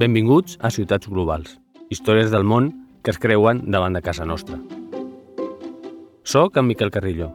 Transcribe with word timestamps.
Benvinguts 0.00 0.54
a 0.64 0.70
Ciutats 0.72 1.10
Globals, 1.12 1.58
històries 1.92 2.30
del 2.32 2.46
món 2.48 2.70
que 3.04 3.12
es 3.12 3.18
creuen 3.20 3.58
davant 3.68 3.92
de 3.92 4.00
casa 4.00 4.24
nostra. 4.24 4.56
Soc 6.24 6.56
en 6.56 6.64
Miquel 6.70 6.88
Carrillo. 6.94 7.26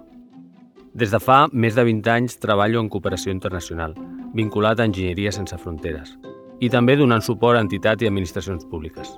Des 0.98 1.14
de 1.14 1.20
fa 1.22 1.44
més 1.54 1.78
de 1.78 1.86
20 1.86 2.10
anys 2.10 2.40
treballo 2.42 2.82
en 2.82 2.90
cooperació 2.90 3.30
internacional, 3.36 3.94
vinculat 4.34 4.82
a 4.82 4.88
Enginyeria 4.90 5.36
Sense 5.36 5.60
Fronteres, 5.62 6.16
i 6.58 6.72
també 6.74 6.96
donant 6.98 7.22
suport 7.22 7.60
a 7.60 7.62
entitats 7.62 8.02
i 8.02 8.10
administracions 8.10 8.66
públiques. 8.72 9.14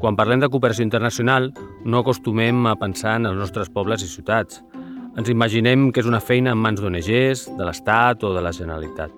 Quan 0.00 0.16
parlem 0.16 0.40
de 0.40 0.48
cooperació 0.48 0.88
internacional, 0.88 1.52
no 1.84 2.00
acostumem 2.00 2.64
a 2.64 2.78
pensar 2.80 3.18
en 3.20 3.34
els 3.34 3.36
nostres 3.36 3.68
pobles 3.68 4.00
i 4.00 4.08
ciutats. 4.08 4.62
Ens 5.16 5.28
imaginem 5.32 5.88
que 5.92 6.02
és 6.02 6.08
una 6.10 6.20
feina 6.20 6.52
en 6.52 6.60
mans 6.60 6.80
d'ONGs, 6.82 7.46
de 7.56 7.64
l'Estat 7.64 8.24
o 8.26 8.34
de 8.34 8.42
la 8.44 8.52
Generalitat. 8.52 9.14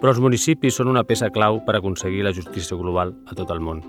Però 0.00 0.12
els 0.12 0.20
municipis 0.20 0.76
són 0.76 0.90
una 0.92 1.04
peça 1.04 1.30
clau 1.32 1.62
per 1.64 1.76
aconseguir 1.78 2.24
la 2.26 2.34
justícia 2.36 2.76
global 2.76 3.14
a 3.26 3.36
tot 3.38 3.52
el 3.54 3.62
món. 3.62 3.84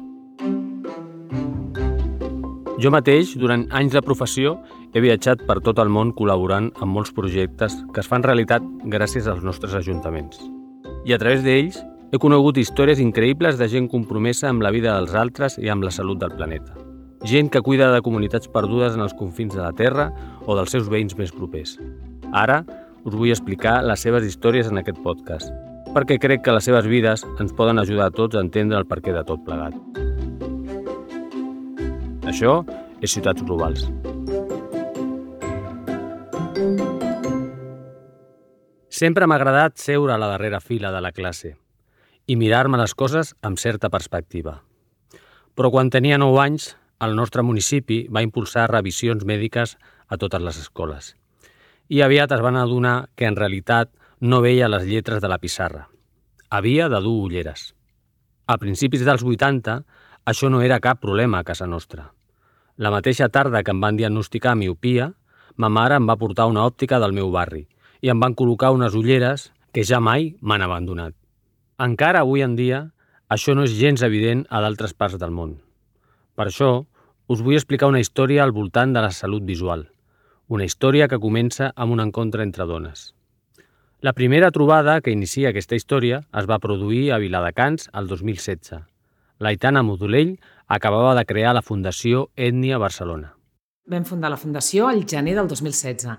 Jo 2.77 2.91
mateix, 2.93 3.33
durant 3.41 3.65
anys 3.73 3.97
de 3.97 4.03
professió, 4.05 4.59
he 4.93 5.01
viatjat 5.01 5.41
per 5.49 5.57
tot 5.65 5.81
el 5.81 5.89
món 5.89 6.13
col·laborant 6.13 6.69
amb 6.77 6.93
molts 6.93 7.11
projectes 7.11 7.73
que 7.93 8.03
es 8.03 8.09
fan 8.09 8.23
realitat 8.23 8.61
gràcies 8.85 9.27
als 9.27 9.41
nostres 9.43 9.73
ajuntaments. 9.73 10.37
I 11.09 11.17
a 11.17 11.17
través 11.17 11.41
d'ells 11.43 11.81
he 12.13 12.21
conegut 12.21 12.61
històries 12.61 13.01
increïbles 13.03 13.57
de 13.57 13.67
gent 13.67 13.89
compromesa 13.91 14.51
amb 14.51 14.61
la 14.63 14.71
vida 14.71 14.93
dels 14.93 15.17
altres 15.17 15.57
i 15.57 15.73
amb 15.73 15.83
la 15.83 15.91
salut 15.91 16.21
del 16.21 16.37
planeta. 16.37 16.86
Gent 17.25 17.49
que 17.49 17.61
cuida 17.61 17.89
de 17.91 18.01
comunitats 18.05 18.49
perdudes 18.51 18.93
en 18.93 19.01
els 19.01 19.15
confins 19.17 19.55
de 19.55 19.61
la 19.63 19.73
Terra 19.73 20.11
o 20.45 20.55
dels 20.57 20.69
seus 20.73 20.89
veïns 20.91 21.17
més 21.17 21.33
propers. 21.33 21.77
Ara 22.31 22.61
us 23.03 23.15
vull 23.15 23.31
explicar 23.31 23.79
les 23.85 24.03
seves 24.03 24.27
històries 24.27 24.69
en 24.69 24.77
aquest 24.77 24.99
podcast, 25.01 25.49
perquè 25.95 26.19
crec 26.21 26.43
que 26.45 26.53
les 26.53 26.67
seves 26.67 26.85
vides 26.85 27.25
ens 27.41 27.55
poden 27.57 27.79
ajudar 27.81 28.11
a 28.11 28.13
tots 28.13 28.37
a 28.37 28.43
entendre 28.45 28.77
el 28.77 28.85
perquè 28.85 29.15
de 29.15 29.25
tot 29.25 29.41
plegat. 29.47 29.73
Això 32.27 32.59
és 33.01 33.13
Ciutats 33.13 33.41
Globals. 33.41 33.87
Sempre 38.97 39.27
m'ha 39.29 39.37
agradat 39.37 39.77
seure 39.77 40.13
a 40.13 40.17
la 40.21 40.29
darrera 40.33 40.59
fila 40.59 40.91
de 40.91 41.01
la 41.01 41.13
classe 41.13 41.55
i 42.27 42.35
mirar-me 42.35 42.79
les 42.81 42.93
coses 42.97 43.35
amb 43.45 43.59
certa 43.61 43.89
perspectiva. 43.93 44.61
Però 45.55 45.71
quan 45.71 45.89
tenia 45.93 46.17
9 46.17 46.41
anys, 46.43 46.75
el 46.99 47.15
nostre 47.15 47.43
municipi 47.45 48.07
va 48.09 48.23
impulsar 48.25 48.67
revisions 48.71 49.25
mèdiques 49.25 49.75
a 50.07 50.17
totes 50.17 50.41
les 50.41 50.57
escoles. 50.57 51.13
I 51.89 52.01
aviat 52.01 52.33
es 52.33 52.41
van 52.41 52.57
adonar 52.57 53.09
que 53.15 53.27
en 53.29 53.37
realitat 53.37 53.91
no 54.19 54.41
veia 54.41 54.69
les 54.69 54.87
lletres 54.87 55.21
de 55.21 55.29
la 55.29 55.37
pissarra. 55.37 55.87
Havia 56.49 56.89
de 56.89 57.01
dur 57.03 57.19
ulleres. 57.27 57.73
A 58.47 58.57
principis 58.57 59.03
dels 59.05 59.23
80, 59.23 59.83
això 60.25 60.49
no 60.49 60.61
era 60.61 60.79
cap 60.79 60.99
problema 61.03 61.39
a 61.39 61.47
casa 61.47 61.67
nostra. 61.67 62.11
La 62.77 62.91
mateixa 62.91 63.29
tarda 63.29 63.63
que 63.63 63.73
em 63.73 63.81
van 63.81 63.97
diagnosticar 63.97 64.55
miopia, 64.55 65.11
ma 65.55 65.69
mare 65.69 65.97
em 65.97 66.07
va 66.09 66.17
portar 66.17 66.47
una 66.49 66.65
òptica 66.65 66.99
del 66.99 67.13
meu 67.13 67.31
barri 67.31 67.67
i 68.01 68.09
em 68.13 68.19
van 68.19 68.35
col·locar 68.37 68.73
unes 68.73 68.95
ulleres 68.95 69.51
que 69.73 69.83
ja 69.83 69.99
mai 69.99 70.35
m'han 70.41 70.65
abandonat. 70.65 71.13
Encara 71.77 72.21
avui 72.25 72.41
en 72.41 72.55
dia, 72.55 72.83
això 73.29 73.53
no 73.53 73.65
és 73.65 73.77
gens 73.77 74.01
evident 74.01 74.45
a 74.49 74.61
d'altres 74.61 74.93
parts 74.93 75.17
del 75.21 75.33
món. 75.33 75.57
Per 76.37 76.45
això, 76.45 76.85
us 77.33 77.41
vull 77.41 77.57
explicar 77.57 77.89
una 77.89 77.99
història 77.99 78.43
al 78.45 78.53
voltant 78.53 78.91
de 78.93 79.01
la 79.01 79.09
salut 79.11 79.43
visual. 79.43 79.87
Una 80.47 80.67
història 80.69 81.07
que 81.09 81.17
comença 81.19 81.71
amb 81.75 81.95
un 81.95 82.03
encontre 82.03 82.45
entre 82.45 82.67
dones. 82.69 83.11
La 84.05 84.13
primera 84.13 84.51
trobada 84.53 84.99
que 85.01 85.11
inicia 85.11 85.49
aquesta 85.49 85.75
història 85.75 86.21
es 86.37 86.45
va 86.45 86.59
produir 86.61 87.07
a 87.11 87.17
Viladecans 87.17 87.89
el 87.97 88.05
2016. 88.11 88.83
L'Aitana 89.41 89.81
Modulell 89.81 90.35
acabava 90.67 91.15
de 91.17 91.25
crear 91.25 91.55
la 91.57 91.65
Fundació 91.65 92.27
Ètnia 92.37 92.77
Barcelona. 92.77 93.33
Vam 93.89 94.05
fundar 94.05 94.29
la 94.29 94.37
Fundació 94.37 94.91
al 94.91 95.01
gener 95.09 95.33
del 95.39 95.49
2016 95.49 96.13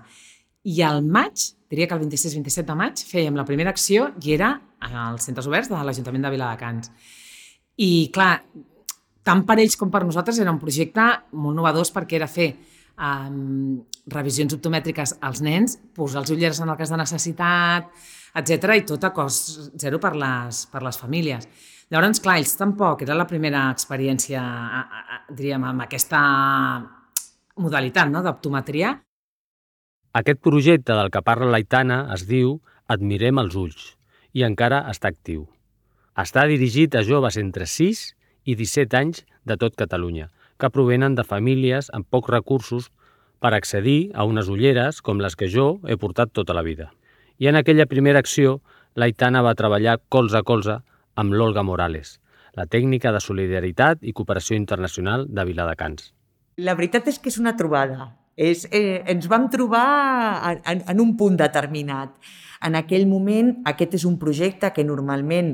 i 0.67 0.81
al 0.83 0.99
maig, 1.05 1.45
diria 1.71 1.87
que 1.87 1.95
el 1.95 2.03
26-27 2.03 2.67
de 2.67 2.75
maig, 2.75 2.99
fèiem 3.07 3.39
la 3.39 3.47
primera 3.47 3.71
acció 3.71 4.09
i 4.19 4.35
era 4.35 4.51
als 4.83 5.29
centres 5.31 5.47
oberts 5.47 5.71
de 5.71 5.79
l'Ajuntament 5.79 6.27
de 6.27 6.33
Viladecans. 6.35 6.91
I, 7.79 8.09
clar, 8.11 8.41
tant 9.29 9.45
per 9.45 9.59
ells 9.61 9.77
com 9.77 9.91
per 9.93 10.01
nosaltres 10.07 10.41
era 10.41 10.53
un 10.53 10.59
projecte 10.61 11.05
molt 11.37 11.57
novedós 11.57 11.93
perquè 11.93 12.17
era 12.17 12.27
fer 12.29 12.49
um, 12.97 13.79
revisions 14.09 14.55
optomètriques 14.57 15.19
als 15.25 15.43
nens, 15.45 15.77
posar 15.95 16.23
els 16.23 16.33
ulleres 16.33 16.61
en 16.63 16.71
el 16.71 16.79
cas 16.79 16.89
de 16.89 16.97
necessitat, 16.97 17.91
etc 18.41 18.77
i 18.79 18.85
tot 18.89 19.05
a 19.05 19.13
cost 19.13 19.69
zero 19.81 20.01
per 20.01 20.15
les, 20.17 20.65
per 20.71 20.81
les 20.85 20.97
famílies. 20.97 21.45
Llavors, 21.89 22.21
clar, 22.21 22.37
ells 22.37 22.53
tampoc, 22.57 23.01
era 23.01 23.17
la 23.17 23.25
primera 23.29 23.67
experiència, 23.73 24.41
diríem, 25.33 25.63
amb 25.65 25.85
aquesta 25.87 26.19
modalitat 27.59 28.11
no, 28.13 28.21
d'optometria. 28.25 28.93
Aquest 30.19 30.41
projecte 30.41 30.93
del 30.97 31.09
que 31.13 31.21
parla 31.25 31.49
l'Aitana 31.49 32.03
es 32.13 32.25
diu 32.29 32.59
Admirem 32.89 33.37
els 33.41 33.57
ulls 33.57 33.89
i 34.33 34.41
encara 34.45 34.83
està 34.89 35.09
actiu. 35.13 35.43
Està 36.17 36.45
dirigit 36.49 36.95
a 36.97 37.03
joves 37.05 37.37
entre 37.41 37.67
6 37.69 38.07
i 38.45 38.55
17 38.55 38.97
anys 38.97 39.25
de 39.45 39.57
tot 39.57 39.75
Catalunya, 39.75 40.29
que 40.59 40.69
provenen 40.69 41.15
de 41.15 41.23
famílies 41.23 41.89
amb 41.95 42.07
pocs 42.09 42.31
recursos 42.33 42.89
per 43.39 43.53
accedir 43.55 44.11
a 44.13 44.25
unes 44.27 44.49
ulleres 44.51 45.01
com 45.01 45.21
les 45.23 45.35
que 45.39 45.47
jo 45.47 45.79
he 45.87 45.97
portat 45.97 46.33
tota 46.35 46.53
la 46.53 46.63
vida. 46.63 46.91
I 47.39 47.47
en 47.47 47.55
aquella 47.55 47.87
primera 47.87 48.19
acció, 48.19 48.59
l'Aitana 48.95 49.41
va 49.41 49.55
treballar 49.55 49.99
colze 50.09 50.37
a 50.39 50.43
colze 50.43 50.79
amb 51.15 51.33
l'Olga 51.33 51.63
Morales, 51.63 52.19
la 52.55 52.67
tècnica 52.67 53.13
de 53.15 53.21
solidaritat 53.23 54.03
i 54.03 54.13
cooperació 54.13 54.57
internacional 54.59 55.27
de 55.29 55.45
Viladecans. 55.47 56.11
La 56.59 56.75
veritat 56.75 57.07
és 57.07 57.19
que 57.19 57.31
és 57.31 57.39
una 57.39 57.55
trobada. 57.55 58.11
És, 58.35 58.65
eh, 58.71 59.03
ens 59.07 59.27
vam 59.27 59.49
trobar 59.51 60.51
en, 60.65 60.83
en 60.87 60.99
un 60.99 61.15
punt 61.19 61.35
determinat. 61.39 62.11
En 62.67 62.75
aquell 62.75 63.05
moment, 63.07 63.53
aquest 63.71 63.93
és 64.01 64.05
un 64.07 64.17
projecte 64.19 64.73
que 64.75 64.83
normalment 64.83 65.53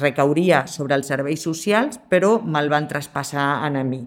recauria 0.00 0.64
sobre 0.70 0.96
els 0.96 1.10
serveis 1.12 1.42
socials, 1.44 2.00
però 2.08 2.38
me'l 2.40 2.72
van 2.72 2.88
traspassar 2.88 3.48
a 3.66 3.84
mi 3.84 4.06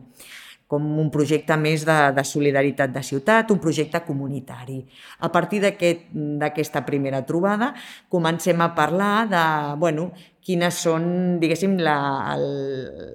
com 0.70 0.86
un 1.02 1.08
projecte 1.10 1.56
més 1.58 1.82
de, 1.82 1.98
de 2.14 2.24
solidaritat 2.24 2.92
de 2.94 3.02
ciutat, 3.02 3.50
un 3.50 3.58
projecte 3.58 4.04
comunitari. 4.06 4.78
A 5.26 5.32
partir 5.34 5.64
d'aquesta 5.64 6.46
aquest, 6.52 6.78
primera 6.86 7.24
trobada 7.26 7.72
comencem 8.08 8.62
a 8.62 8.70
parlar 8.78 9.16
de 9.31 9.44
bueno, 9.81 10.12
quines 10.50 10.80
són, 10.82 11.04
diguéssim, 11.38 11.76
la, 11.86 11.96
el, 12.34 12.46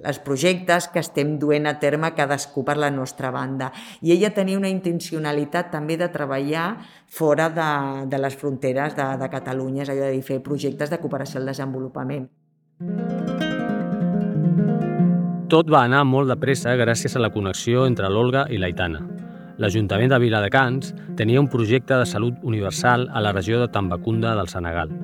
els 0.07 0.21
projectes 0.23 0.87
que 0.93 1.01
estem 1.03 1.33
duent 1.41 1.67
a 1.67 1.73
terme 1.81 2.13
cadascú 2.15 2.63
per 2.63 2.77
la 2.79 2.87
nostra 2.93 3.31
banda. 3.35 3.73
I 4.07 4.13
ella 4.15 4.31
tenia 4.31 4.55
una 4.55 4.71
intencionalitat 4.71 5.67
també 5.73 5.97
de 5.99 6.07
treballar 6.13 6.69
fora 7.11 7.49
de, 7.51 7.71
de 8.07 8.21
les 8.23 8.37
fronteres 8.39 8.95
de, 8.95 9.07
de 9.19 9.27
Catalunya, 9.33 9.83
és 9.83 9.91
a 9.91 9.97
dir, 9.99 10.21
fer 10.23 10.39
projectes 10.45 10.93
de 10.93 11.01
cooperació 11.01 11.41
al 11.41 11.51
desenvolupament. 11.51 12.29
Tot 15.51 15.67
va 15.71 15.83
anar 15.83 16.05
molt 16.07 16.31
de 16.31 16.39
pressa 16.39 16.77
gràcies 16.79 17.17
a 17.19 17.23
la 17.23 17.33
connexió 17.35 17.83
entre 17.89 18.07
l'Olga 18.09 18.45
i 18.47 18.61
l'Aitana. 18.61 19.03
L'Ajuntament 19.59 20.11
de 20.11 20.21
Viladecans 20.23 20.95
tenia 21.19 21.43
un 21.43 21.51
projecte 21.51 21.99
de 21.99 22.07
salut 22.07 22.39
universal 22.43 23.09
a 23.11 23.23
la 23.23 23.35
regió 23.35 23.59
de 23.59 23.69
Tambacunda 23.71 24.35
del 24.39 24.51
Senegal 24.51 24.95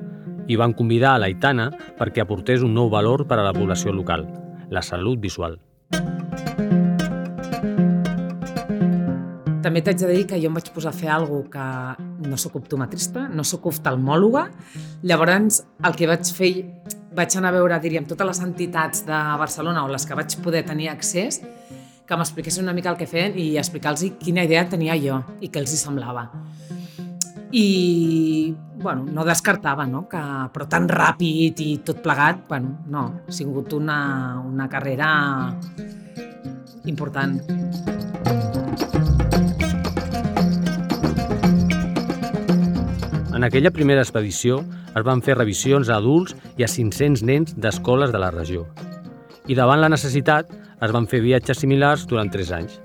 i 0.48 0.56
van 0.56 0.74
convidar 0.74 1.14
a 1.14 1.20
l'Aitana 1.22 1.70
perquè 1.98 2.24
aportés 2.24 2.62
un 2.62 2.74
nou 2.74 2.90
valor 2.90 3.26
per 3.28 3.38
a 3.38 3.44
la 3.46 3.54
població 3.56 3.92
local, 3.92 4.26
la 4.70 4.82
salut 4.82 5.20
visual. 5.20 5.58
També 9.62 9.78
t'haig 9.78 10.00
de 10.00 10.08
dir 10.10 10.24
que 10.26 10.40
jo 10.42 10.50
em 10.50 10.56
vaig 10.58 10.72
posar 10.74 10.90
a 10.90 10.96
fer 10.96 11.08
alguna 11.14 11.46
que 11.52 12.28
no 12.28 12.36
sóc 12.40 12.56
optometrista, 12.58 13.28
no 13.30 13.44
sóc 13.46 13.68
oftalmòloga. 13.70 14.48
Llavors, 15.06 15.62
el 15.86 15.94
que 15.98 16.08
vaig 16.10 16.32
fer, 16.34 16.50
vaig 17.14 17.36
anar 17.38 17.52
a 17.52 17.56
veure, 17.60 17.78
diríem, 17.84 18.08
totes 18.10 18.26
les 18.26 18.42
entitats 18.42 19.06
de 19.06 19.20
Barcelona 19.38 19.84
o 19.86 19.92
les 19.92 20.06
que 20.06 20.18
vaig 20.18 20.34
poder 20.42 20.64
tenir 20.66 20.90
accés, 20.90 21.38
que 22.06 22.18
m'expliquessin 22.18 22.66
una 22.66 22.74
mica 22.74 22.90
el 22.90 22.98
que 22.98 23.06
feien 23.06 23.38
i 23.38 23.52
explicar-los 23.60 24.18
quina 24.20 24.42
idea 24.48 24.66
tenia 24.68 24.98
jo 24.98 25.22
i 25.40 25.48
què 25.48 25.62
els 25.62 25.72
hi 25.72 25.78
semblava. 25.78 26.26
I, 27.52 28.56
bueno, 28.80 29.04
no 29.12 29.24
descartava, 29.28 29.84
no? 29.86 30.06
Que, 30.08 30.20
però 30.54 30.66
tan 30.72 30.88
ràpid 30.88 31.60
i 31.60 31.72
tot 31.84 32.00
plegat, 32.04 32.46
bueno, 32.48 32.78
no, 32.88 33.02
ha 33.28 33.34
sigut 33.34 33.74
una, 33.76 34.40
una 34.40 34.68
carrera 34.72 35.10
important. 36.88 37.36
En 43.32 43.44
aquella 43.44 43.72
primera 43.74 44.00
expedició 44.00 44.62
es 44.94 45.04
van 45.04 45.20
fer 45.20 45.36
revisions 45.36 45.88
a 45.90 45.96
adults 46.00 46.36
i 46.56 46.64
a 46.64 46.70
500 46.70 47.24
nens 47.26 47.56
d'escoles 47.58 48.12
de 48.14 48.20
la 48.22 48.30
regió. 48.32 48.64
I 49.50 49.56
davant 49.58 49.80
la 49.82 49.92
necessitat 49.92 50.52
es 50.54 50.92
van 50.94 51.08
fer 51.10 51.20
viatges 51.24 51.60
similars 51.60 52.06
durant 52.08 52.32
3 52.32 52.52
anys. 52.62 52.80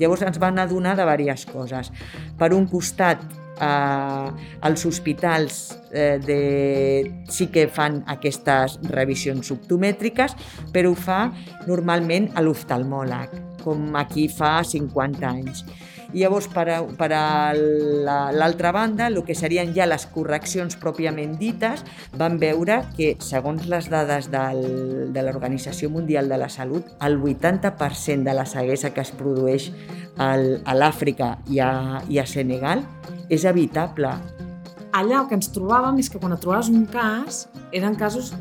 Llavors 0.00 0.22
ens 0.22 0.38
van 0.38 0.58
adonar 0.62 0.94
de 0.96 1.06
diverses 1.08 1.46
coses. 1.50 1.90
Per 2.38 2.52
un 2.56 2.66
costat, 2.68 3.22
eh, 3.60 4.48
els 4.66 4.86
hospitals 4.88 5.60
eh, 5.92 6.18
de, 6.24 6.40
sí 7.30 7.50
que 7.52 7.66
fan 7.68 8.00
aquestes 8.10 8.78
revisions 8.90 9.52
optomètriques, 9.54 10.36
però 10.74 10.94
ho 10.94 10.98
fa 10.98 11.22
normalment 11.68 12.30
a 12.34 12.44
l'oftalmòleg, 12.44 13.36
com 13.64 13.96
aquí 14.00 14.28
fa 14.32 14.60
50 14.66 15.30
anys. 15.30 15.64
I 16.12 16.24
llavors, 16.24 16.48
per 16.50 16.66
a, 16.68 16.78
per 16.98 17.10
a 17.14 17.52
l'altra 17.54 18.72
banda, 18.74 19.06
el 19.06 19.20
que 19.26 19.36
serien 19.38 19.74
ja 19.76 19.86
les 19.86 20.06
correccions 20.10 20.76
pròpiament 20.80 21.36
dites, 21.38 21.84
van 22.18 22.38
veure 22.42 22.80
que, 22.96 23.14
segons 23.22 23.68
les 23.70 23.90
dades 23.92 24.30
del, 24.32 25.12
de 25.14 25.24
l'Organització 25.26 25.90
Mundial 25.90 26.28
de 26.30 26.40
la 26.40 26.50
Salut, 26.50 26.88
el 27.00 27.20
80% 27.20 28.26
de 28.26 28.34
la 28.34 28.46
ceguesa 28.46 28.94
que 28.94 29.04
es 29.04 29.14
produeix 29.14 29.70
al, 30.18 30.60
a 30.64 30.74
l'Àfrica 30.76 31.36
i, 31.48 31.62
a, 31.62 32.02
i 32.10 32.18
a 32.18 32.26
Senegal 32.26 32.84
és 33.30 33.46
evitable. 33.46 34.12
Allà 34.90 35.20
el 35.20 35.28
que 35.30 35.38
ens 35.38 35.52
trobàvem 35.54 36.00
és 36.02 36.10
que 36.10 36.18
quan 36.18 36.34
et 36.34 36.42
trobaves 36.42 36.72
un 36.72 36.88
cas, 36.90 37.44
eren 37.70 37.94
casos 37.94 38.32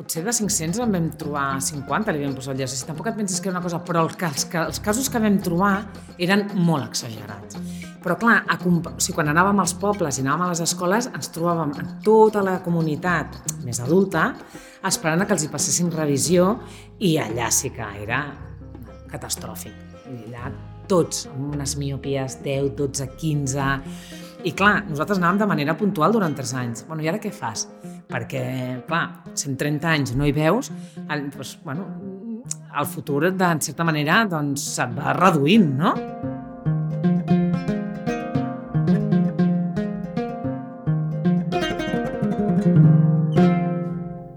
potser 0.00 0.22
de 0.24 0.32
500 0.32 0.80
en 0.80 0.94
vam 0.94 1.08
trobar 1.20 1.60
50, 1.60 2.14
li 2.16 2.24
vam 2.24 2.36
posar 2.36 2.54
el 2.56 2.68
Si 2.68 2.86
Tampoc 2.88 3.10
et 3.10 3.18
penses 3.18 3.40
que 3.40 3.50
era 3.50 3.58
una 3.58 3.64
cosa, 3.64 3.82
però 3.84 4.06
els, 4.06 4.16
els, 4.16 4.46
els 4.62 4.80
casos 4.80 5.10
que 5.12 5.20
vam 5.20 5.36
trobar 5.44 5.74
eren 6.16 6.46
molt 6.56 6.88
exagerats. 6.88 7.58
Però 8.00 8.16
clar, 8.16 8.38
a, 8.48 8.56
o 8.56 8.96
sigui, 8.96 9.18
quan 9.18 9.28
anàvem 9.28 9.60
als 9.60 9.74
pobles 9.76 10.16
i 10.16 10.24
anàvem 10.24 10.46
a 10.46 10.48
les 10.54 10.64
escoles, 10.64 11.10
ens 11.12 11.28
trobàvem 11.34 11.76
en 11.82 11.92
tota 12.04 12.40
la 12.46 12.56
comunitat 12.64 13.36
més 13.66 13.82
adulta 13.84 14.30
esperant 14.88 15.26
que 15.26 15.36
els 15.36 15.44
hi 15.44 15.52
passessin 15.52 15.92
revisió 15.92 16.54
i 17.04 17.18
allà 17.20 17.50
sí 17.52 17.68
que 17.76 17.92
era 18.00 18.24
catastròfic. 19.12 19.76
I 20.08 20.30
allà 20.30 20.54
tots 20.88 21.26
amb 21.28 21.52
unes 21.58 21.76
miopies 21.76 22.40
10, 22.46 22.72
12, 22.80 23.12
15... 23.20 23.70
I 24.40 24.54
clar, 24.56 24.86
nosaltres 24.88 25.18
anàvem 25.20 25.42
de 25.42 25.46
manera 25.50 25.74
puntual 25.76 26.14
durant 26.16 26.32
3 26.32 26.52
anys. 26.56 26.86
Bueno, 26.88 27.04
i 27.04 27.10
ara 27.10 27.18
què 27.20 27.28
fas? 27.28 27.66
Perquè, 28.10 28.42
clar, 28.88 29.04
130 29.34 29.88
anys 29.94 30.14
no 30.18 30.26
hi 30.26 30.34
veus, 30.36 30.70
el, 31.06 31.28
doncs, 31.30 31.56
bueno, 31.64 31.86
el 32.76 32.86
futur, 32.86 33.22
de 33.30 33.54
certa 33.62 33.86
manera, 33.86 34.24
doncs, 34.30 34.66
se't 34.76 34.92
va 34.98 35.14
reduint, 35.16 35.70
no? 35.78 35.94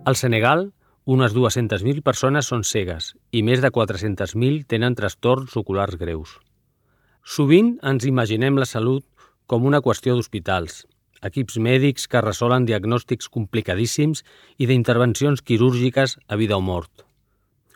Al 0.03 0.17
Senegal, 0.19 0.73
unes 1.05 1.33
200.000 1.35 2.03
persones 2.03 2.47
són 2.51 2.63
cegues 2.67 3.13
i 3.31 3.41
més 3.43 3.61
de 3.63 3.71
400.000 3.75 4.67
tenen 4.71 4.95
trastorns 4.99 5.55
oculars 5.59 5.97
greus. 5.99 6.37
Sovint 7.23 7.77
ens 7.87 8.05
imaginem 8.07 8.59
la 8.59 8.67
salut 8.67 9.05
com 9.47 9.65
una 9.67 9.81
qüestió 9.83 10.15
d'hospitals, 10.15 10.83
equips 11.27 11.57
mèdics 11.57 12.07
que 12.11 12.21
resolen 12.21 12.65
diagnòstics 12.67 13.29
complicadíssims 13.31 14.23
i 14.57 14.67
d'intervencions 14.69 15.41
quirúrgiques 15.41 16.17
a 16.27 16.39
vida 16.39 16.57
o 16.57 16.61
mort. 16.61 17.05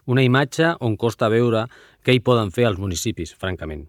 Una 0.06 0.24
imatge 0.24 0.74
on 0.80 0.96
costa 0.96 1.30
veure 1.32 1.66
què 2.04 2.16
hi 2.16 2.24
poden 2.24 2.52
fer 2.56 2.68
els 2.70 2.80
municipis, 2.80 3.34
francament. 3.36 3.86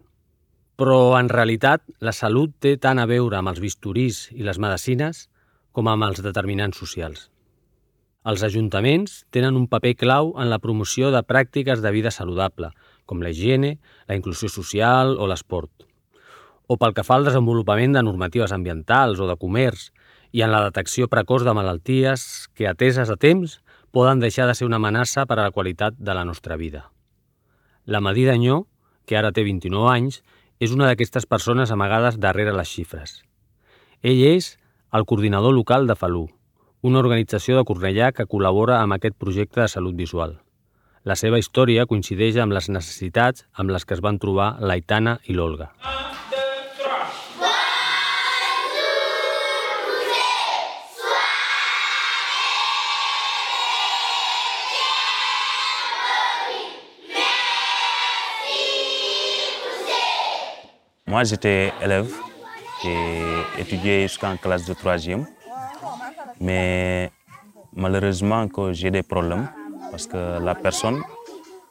Però, 0.79 1.17
en 1.19 1.27
realitat, 1.31 1.83
la 1.99 2.15
salut 2.15 2.53
té 2.59 2.77
tant 2.77 2.99
a 2.99 3.07
veure 3.07 3.39
amb 3.39 3.51
els 3.51 3.59
bisturís 3.63 4.27
i 4.35 4.45
les 4.47 4.59
medicines 4.59 5.27
com 5.75 5.87
amb 5.91 6.07
els 6.07 6.23
determinants 6.23 6.79
socials. 6.79 7.27
Els 8.29 8.43
ajuntaments 8.43 9.23
tenen 9.31 9.55
un 9.55 9.67
paper 9.71 9.95
clau 9.95 10.33
en 10.39 10.49
la 10.51 10.59
promoció 10.59 11.11
de 11.11 11.23
pràctiques 11.23 11.83
de 11.83 11.91
vida 11.95 12.11
saludable, 12.11 12.71
com 13.05 13.23
la 13.23 13.31
higiene, 13.31 13.77
la 14.07 14.19
inclusió 14.19 14.51
social 14.51 15.15
o 15.17 15.27
l'esport 15.27 15.88
o 16.69 16.77
pel 16.77 16.93
que 16.93 17.03
fa 17.03 17.17
al 17.17 17.25
desenvolupament 17.25 17.95
de 17.97 18.03
normatives 18.05 18.53
ambientals 18.53 19.17
o 19.17 19.25
de 19.25 19.35
comerç 19.41 19.87
i 20.31 20.43
en 20.45 20.53
la 20.53 20.61
detecció 20.67 21.07
precoç 21.09 21.41
de 21.47 21.55
malalties 21.57 22.47
que, 22.53 22.67
ateses 22.69 23.09
a 23.09 23.17
temps, 23.17 23.57
poden 23.89 24.21
deixar 24.21 24.45
de 24.45 24.53
ser 24.53 24.67
una 24.69 24.77
amenaça 24.77 25.25
per 25.25 25.39
a 25.39 25.47
la 25.47 25.55
qualitat 25.55 25.97
de 25.97 26.13
la 26.13 26.25
nostra 26.29 26.57
vida. 26.61 26.91
La 27.85 28.01
Madí 28.05 28.27
Danyó, 28.27 28.67
que 29.09 29.17
ara 29.17 29.31
té 29.33 29.41
29 29.47 29.89
anys, 29.89 30.21
és 30.61 30.75
una 30.75 30.85
d'aquestes 30.85 31.25
persones 31.25 31.71
amagades 31.73 32.19
darrere 32.21 32.53
les 32.53 32.69
xifres. 32.69 33.23
Ell 34.05 34.21
és 34.29 34.51
el 34.93 35.07
coordinador 35.09 35.55
local 35.57 35.89
de 35.89 35.97
Falú, 35.97 36.27
una 36.85 37.01
organització 37.01 37.57
de 37.57 37.65
Cornellà 37.65 38.11
que 38.13 38.29
col·labora 38.29 38.77
amb 38.83 38.93
aquest 38.95 39.17
projecte 39.17 39.63
de 39.63 39.71
salut 39.73 39.97
visual. 39.97 40.37
La 41.03 41.17
seva 41.17 41.39
història 41.41 41.87
coincideix 41.89 42.37
amb 42.37 42.53
les 42.53 42.69
necessitats 42.69 43.47
amb 43.53 43.73
les 43.73 43.89
que 43.89 43.97
es 43.97 44.05
van 44.05 44.19
trobar 44.21 44.57
l'Aitana 44.61 45.17
i 45.25 45.33
l'Olga. 45.33 45.71
Moi, 61.09 61.23
j'étais 61.23 61.73
élève, 61.81 62.13
j'ai 62.83 63.61
étudié 63.61 64.03
jusqu'en 64.03 64.37
classe 64.37 64.65
de 64.67 64.75
troisième, 64.75 65.25
mais 66.39 67.09
malheureusement 67.73 68.47
que 68.47 68.73
j'ai 68.73 68.91
des 68.91 69.01
problèmes 69.01 69.49
parce 69.89 70.05
que 70.05 70.39
la 70.39 70.53
personne, 70.53 71.01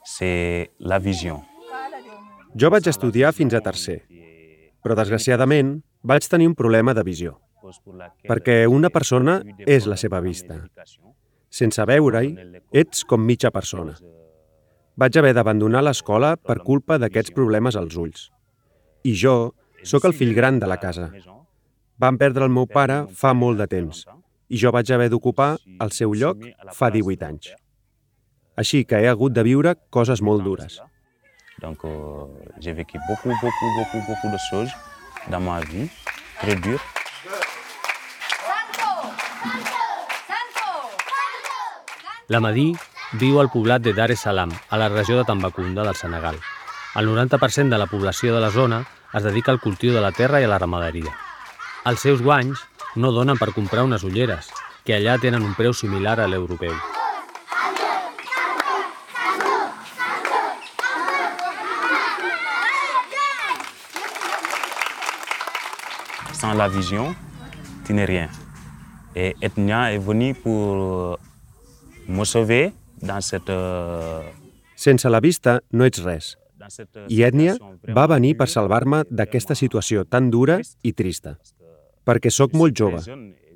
c'est 0.02 0.72
la 0.80 0.98
vision. 0.98 1.42
Jo 2.56 2.70
vaig 2.74 2.88
estudiar 2.90 3.30
fins 3.36 3.54
a 3.54 3.60
tercer, 3.62 4.00
però 4.82 4.96
desgraciadament 4.98 5.76
vaig 6.02 6.26
tenir 6.26 6.48
un 6.50 6.56
problema 6.58 6.94
de 6.96 7.04
visió, 7.06 7.36
perquè 8.26 8.64
una 8.66 8.90
persona 8.90 9.36
és 9.66 9.86
la 9.86 9.98
seva 10.00 10.18
vista. 10.24 10.56
Sense 11.48 11.86
veure-hi, 11.86 12.32
ets 12.72 13.04
com 13.06 13.22
mitja 13.22 13.52
persona. 13.54 13.94
Vaig 14.98 15.20
haver 15.20 15.36
d'abandonar 15.36 15.84
l'escola 15.86 16.34
per 16.34 16.58
culpa 16.64 16.98
d'aquests 16.98 17.36
problemes 17.36 17.78
als 17.78 17.94
ulls. 17.94 18.26
I 19.04 19.14
jo 19.14 19.54
sóc 19.82 20.04
el 20.04 20.14
fill 20.14 20.34
gran 20.34 20.58
de 20.58 20.66
la 20.66 20.78
casa. 20.78 21.10
Vam 21.98 22.18
perdre 22.18 22.44
el 22.46 22.52
meu 22.54 22.66
pare 22.66 23.04
fa 23.14 23.34
molt 23.34 23.58
de 23.58 23.66
temps 23.66 24.04
i 24.48 24.56
jo 24.56 24.72
vaig 24.72 24.90
haver 24.92 25.08
d'ocupar 25.12 25.56
el 25.84 25.90
seu 25.92 26.14
lloc 26.14 26.44
fa 26.74 26.90
18 26.90 27.26
anys. 27.26 27.50
Així 28.56 28.84
que 28.84 28.98
he 29.02 29.08
hagut 29.08 29.34
de 29.34 29.44
viure 29.46 29.74
coses 29.90 30.22
molt 30.22 30.42
dures. 30.42 30.80
Donc, 31.60 31.84
euh, 31.84 32.26
j'ai 32.60 32.72
vécu 32.72 32.98
beaucoup, 33.08 33.34
beaucoup, 33.42 33.70
beaucoup, 33.76 34.02
beaucoup 34.06 34.30
de 34.32 34.38
choses 34.50 34.70
dans 35.28 35.40
ma 35.40 35.60
vie, 35.60 35.88
très 36.40 36.54
dures. 36.54 36.80
La 42.28 42.40
Madí 42.40 42.74
viu 43.16 43.38
al 43.40 43.48
poblat 43.48 43.80
de 43.80 43.94
Dar 43.96 44.10
es 44.12 44.20
Salaam, 44.20 44.50
a 44.68 44.76
la 44.76 44.88
regió 44.88 45.16
de 45.16 45.24
Tambacunda 45.24 45.82
del 45.82 45.96
Senegal. 45.96 46.36
El 46.96 47.08
90% 47.08 47.68
de 47.68 47.78
la 47.78 47.86
població 47.86 48.34
de 48.34 48.40
la 48.40 48.50
zona 48.50 48.84
es 49.12 49.22
dedica 49.22 49.52
al 49.52 49.60
cultiu 49.60 49.92
de 49.92 50.00
la 50.00 50.12
terra 50.12 50.40
i 50.40 50.46
a 50.46 50.48
la 50.48 50.58
ramaderia. 50.58 51.12
Els 51.84 52.00
seus 52.00 52.22
guanys 52.24 52.62
no 52.96 53.12
donen 53.12 53.36
per 53.36 53.52
comprar 53.52 53.84
unes 53.84 54.04
ulleres, 54.08 54.48
que 54.84 54.96
allà 54.96 55.18
tenen 55.20 55.44
un 55.44 55.52
preu 55.54 55.74
similar 55.76 56.18
a 56.20 56.26
l'europeu. 56.26 56.72
Sans 66.32 66.54
la 66.54 66.68
vision, 66.68 67.14
tu 67.84 67.92
n'es 67.92 68.06
rien. 68.06 68.30
Et 69.14 69.36
Etnia 69.42 69.92
est 69.92 69.98
venu 69.98 70.34
pour 70.34 71.18
me 72.06 72.24
sauver 72.24 72.72
dans 73.02 73.20
cette... 73.20 73.50
Euh, 73.50 74.22
Sense 74.76 75.08
la 75.10 75.18
vista 75.18 75.60
no 75.72 75.84
ets 75.84 75.98
res. 76.04 76.36
I 77.08 77.22
Ètnia 77.24 77.56
va 77.96 78.06
venir 78.10 78.36
per 78.36 78.48
salvar-me 78.48 79.04
d'aquesta 79.10 79.56
situació 79.58 80.04
tan 80.04 80.30
dura 80.30 80.60
i 80.82 80.92
trista, 80.92 81.38
perquè 82.04 82.32
sóc 82.32 82.56
molt 82.56 82.76
jove 82.76 83.02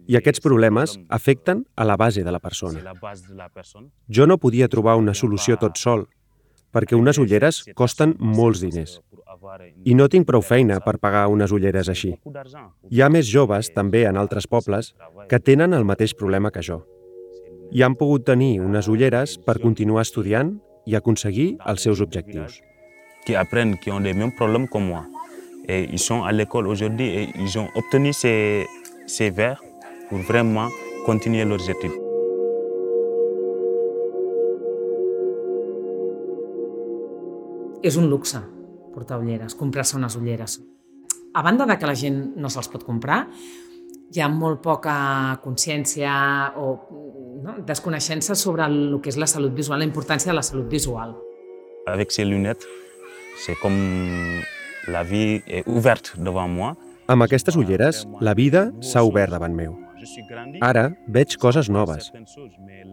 i 0.06 0.16
aquests 0.18 0.42
problemes 0.42 0.96
afecten 1.08 1.64
a 1.76 1.84
la 1.84 1.96
base 1.96 2.24
de 2.24 2.32
la 2.32 2.40
persona. 2.40 2.94
Jo 4.08 4.26
no 4.26 4.38
podia 4.38 4.68
trobar 4.68 4.96
una 4.96 5.14
solució 5.14 5.56
tot 5.60 5.78
sol, 5.78 6.06
perquè 6.72 6.98
unes 6.98 7.18
ulleres 7.18 7.62
costen 7.78 8.16
molts 8.18 8.62
diners. 8.64 8.98
I 9.84 9.94
no 9.98 10.08
tinc 10.08 10.26
prou 10.28 10.42
feina 10.42 10.80
per 10.84 10.98
pagar 11.02 11.26
unes 11.30 11.52
ulleres 11.52 11.90
així. 11.92 12.14
Hi 12.90 13.02
ha 13.02 13.10
més 13.10 13.28
joves, 13.28 13.72
també 13.74 14.04
en 14.08 14.18
altres 14.20 14.46
pobles, 14.46 14.92
que 15.28 15.40
tenen 15.40 15.74
el 15.74 15.86
mateix 15.88 16.16
problema 16.18 16.50
que 16.50 16.62
jo. 16.62 16.82
I 17.72 17.82
han 17.82 17.96
pogut 17.96 18.26
tenir 18.28 18.58
unes 18.60 18.88
ulleres 18.88 19.38
per 19.38 19.60
continuar 19.62 20.04
estudiant 20.04 20.58
i 20.86 20.98
aconseguir 20.98 21.54
els 21.66 21.88
seus 21.88 22.02
objectius 22.04 22.60
qui 23.24 23.34
apprennent, 23.34 23.78
qui 23.78 23.90
ont 23.90 24.00
les 24.00 24.14
mêmes 24.14 24.32
problèmes 24.32 24.68
que 24.68 24.78
moi. 24.78 25.04
Et 25.68 25.88
ils 25.90 25.98
sont 25.98 26.24
à 26.24 26.32
l'école 26.32 26.66
aujourd'hui 26.66 27.08
et 27.08 27.28
ils 27.36 27.58
ont 27.58 27.68
obtenu 27.74 28.12
ces, 28.12 28.66
ces 29.06 29.30
verres 29.30 29.62
pour 30.08 30.18
vraiment 30.18 30.68
continuer 31.06 31.44
leurs 31.44 31.68
études. 31.68 31.92
És 37.84 37.96
un 37.98 38.06
luxe 38.06 38.36
portar 38.94 39.20
ulleres, 39.20 39.56
comprar-se 39.58 39.96
unes 39.96 40.14
ulleres. 40.14 40.60
a 41.34 41.42
banda 41.42 41.66
de 41.66 41.78
que 41.78 41.86
la 41.86 41.94
gent 41.94 42.36
no 42.36 42.50
se'ls 42.52 42.68
pot 42.68 42.84
comprar, 42.84 43.24
hi 44.12 44.20
ha 44.20 44.28
molt 44.28 44.60
poca 44.64 44.94
consciència 45.44 46.12
o 46.60 46.66
no, 47.42 47.56
desconeixença 47.66 48.36
sobre 48.36 48.66
el 48.68 48.98
que 49.02 49.08
és 49.12 49.16
la 49.16 49.28
salut 49.30 49.54
visual, 49.56 49.80
la 49.80 49.88
importància 49.88 50.30
de 50.30 50.36
la 50.36 50.44
salut 50.44 50.68
visual. 50.68 51.16
Avec 51.86 52.12
ces 52.12 52.28
lunettes, 52.28 52.68
c'est 53.36 53.54
comme 53.60 54.40
la 54.88 55.02
vie 55.02 55.42
est 55.46 55.66
ouverte 55.66 56.14
devant 56.18 56.48
moi. 56.48 56.76
Amb 57.08 57.22
aquestes 57.22 57.56
ulleres, 57.56 58.06
la 58.20 58.34
vida 58.34 58.70
s'ha 58.80 59.02
obert 59.04 59.32
davant 59.32 59.54
meu. 59.54 59.74
Ara 60.62 60.90
veig 61.08 61.36
coses 61.38 61.70
noves. 61.70 62.10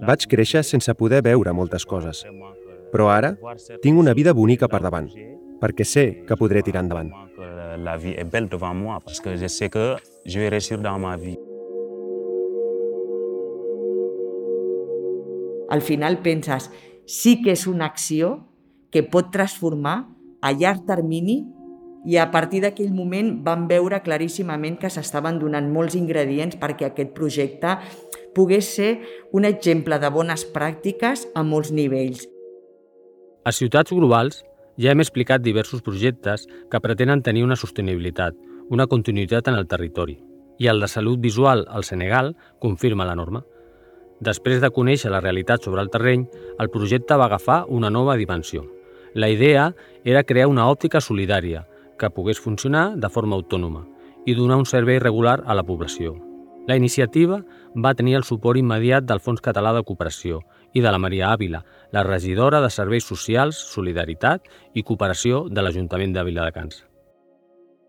Vaig 0.06 0.26
créixer 0.30 0.64
sense 0.64 0.94
poder 0.98 1.22
veure 1.26 1.54
moltes 1.54 1.86
coses. 1.86 2.24
Però 2.94 3.10
ara 3.14 3.36
tinc 3.84 3.98
una 3.98 4.16
vida 4.18 4.34
bonica 4.34 4.70
per 4.70 4.82
davant, 4.82 5.10
perquè 5.62 5.86
sé 5.86 6.06
que 6.28 6.38
podré 6.38 6.64
tirar 6.66 6.84
endavant. 6.86 7.12
La 7.80 7.98
vie 7.98 8.16
est 8.18 8.26
belle 8.26 8.50
devant 8.50 8.74
moi, 8.74 9.00
je 9.08 9.48
sais 9.48 9.70
que 9.70 9.96
je 10.26 10.40
vais 10.40 10.50
réussir 10.50 10.80
dans 10.80 11.00
ma 11.00 11.16
vie. 11.16 11.38
Al 15.70 15.82
final 15.82 16.22
penses, 16.22 16.72
sí 17.06 17.44
que 17.44 17.54
és 17.54 17.68
una 17.68 17.86
acció 17.86 18.40
que 18.90 19.04
pot 19.06 19.30
transformar 19.32 20.08
a 20.42 20.52
llarg 20.54 20.86
termini 20.88 21.42
i 22.06 22.18
a 22.18 22.30
partir 22.32 22.62
d'aquell 22.64 22.94
moment 22.96 23.40
vam 23.44 23.68
veure 23.68 24.00
claríssimament 24.04 24.78
que 24.80 24.92
s'estaven 24.92 25.40
donant 25.40 25.68
molts 25.72 25.98
ingredients 26.00 26.56
perquè 26.60 26.88
aquest 26.88 27.12
projecte 27.16 27.76
pogués 28.36 28.70
ser 28.76 28.92
un 29.36 29.46
exemple 29.46 30.00
de 30.00 30.12
bones 30.14 30.46
pràctiques 30.54 31.28
a 31.36 31.44
molts 31.44 31.74
nivells. 31.76 32.24
A 33.44 33.52
Ciutats 33.52 33.92
Globals 33.92 34.44
ja 34.80 34.94
hem 34.94 35.04
explicat 35.04 35.44
diversos 35.44 35.84
projectes 35.84 36.48
que 36.72 36.80
pretenen 36.80 37.24
tenir 37.24 37.44
una 37.44 37.60
sostenibilitat, 37.60 38.36
una 38.70 38.88
continuïtat 38.88 39.50
en 39.52 39.60
el 39.60 39.68
territori. 39.68 40.20
I 40.60 40.68
el 40.68 40.80
de 40.80 40.88
salut 40.92 41.20
visual 41.20 41.66
al 41.68 41.84
Senegal 41.84 42.36
confirma 42.60 43.08
la 43.08 43.16
norma. 43.16 43.44
Després 44.20 44.60
de 44.64 44.72
conèixer 44.76 45.12
la 45.12 45.24
realitat 45.24 45.64
sobre 45.64 45.82
el 45.82 45.92
terreny, 45.92 46.28
el 46.60 46.72
projecte 46.72 47.16
va 47.16 47.28
agafar 47.28 47.64
una 47.68 47.90
nova 47.90 48.18
dimensió. 48.20 48.66
La 49.14 49.30
idea 49.30 49.74
era 50.04 50.24
crear 50.24 50.48
una 50.48 50.68
òptica 50.70 51.02
solidària, 51.02 51.66
que 51.98 52.10
pogués 52.14 52.40
funcionar 52.40 52.96
de 52.96 53.10
forma 53.10 53.36
autònoma 53.36 53.86
i 54.26 54.36
donar 54.38 54.60
un 54.62 54.68
servei 54.70 55.00
regular 55.00 55.40
a 55.46 55.56
la 55.58 55.66
població. 55.66 56.16
La 56.70 56.76
iniciativa 56.78 57.40
va 57.74 57.96
tenir 57.98 58.16
el 58.20 58.24
suport 58.24 58.60
immediat 58.60 59.08
del 59.10 59.20
Fons 59.20 59.42
Català 59.42 59.74
de 59.74 59.82
Cooperació 59.84 60.44
i 60.78 60.84
de 60.86 60.92
la 60.92 61.00
Maria 61.02 61.32
Àvila, 61.34 61.64
la 61.92 62.04
regidora 62.06 62.62
de 62.62 62.70
Serveis 62.70 63.08
Socials, 63.10 63.58
Solidaritat 63.74 64.46
i 64.78 64.84
Cooperació 64.86 65.48
de 65.50 65.64
l'Ajuntament 65.66 66.14
de 66.14 66.24
Viladecans. 66.28 66.84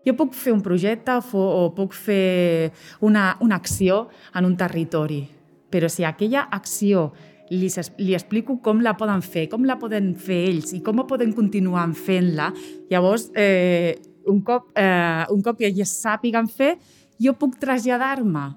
Jo 0.01 0.15
puc 0.17 0.33
fer 0.33 0.55
un 0.55 0.63
projecte 0.65 1.19
o 1.37 1.67
puc 1.77 1.93
fer 1.93 2.71
una, 3.05 3.35
una 3.39 3.61
acció 3.61 4.07
en 4.33 4.49
un 4.49 4.57
territori, 4.57 5.27
però 5.69 5.87
si 5.87 6.03
aquella 6.03 6.47
acció 6.49 7.11
li, 7.51 7.69
li 7.99 8.15
explico 8.15 8.57
com 8.63 8.81
la 8.83 8.95
poden 8.97 9.21
fer, 9.25 9.47
com 9.51 9.65
la 9.67 9.77
poden 9.79 10.13
fer 10.15 10.39
ells 10.49 10.71
i 10.77 10.81
com 10.85 11.03
poden 11.07 11.33
continuar 11.35 11.87
fent-la. 11.97 12.51
Llavors, 12.91 13.29
eh, 13.35 13.97
un, 14.27 14.41
cop, 14.45 14.71
eh, 14.75 15.25
un 15.33 15.41
cop 15.43 15.59
que 15.59 15.71
ja 15.75 15.87
sàpiguen 15.87 16.47
fer, 16.51 16.75
jo 17.21 17.35
puc 17.37 17.57
traslladar-me 17.61 18.47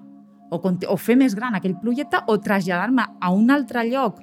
o, 0.51 0.59
o 0.59 0.97
fer 0.97 1.17
més 1.19 1.35
gran 1.35 1.57
aquell 1.57 1.75
projecte 1.81 2.21
o 2.29 2.37
traslladar-me 2.41 3.05
a 3.19 3.33
un 3.33 3.51
altre 3.53 3.83
lloc 3.89 4.21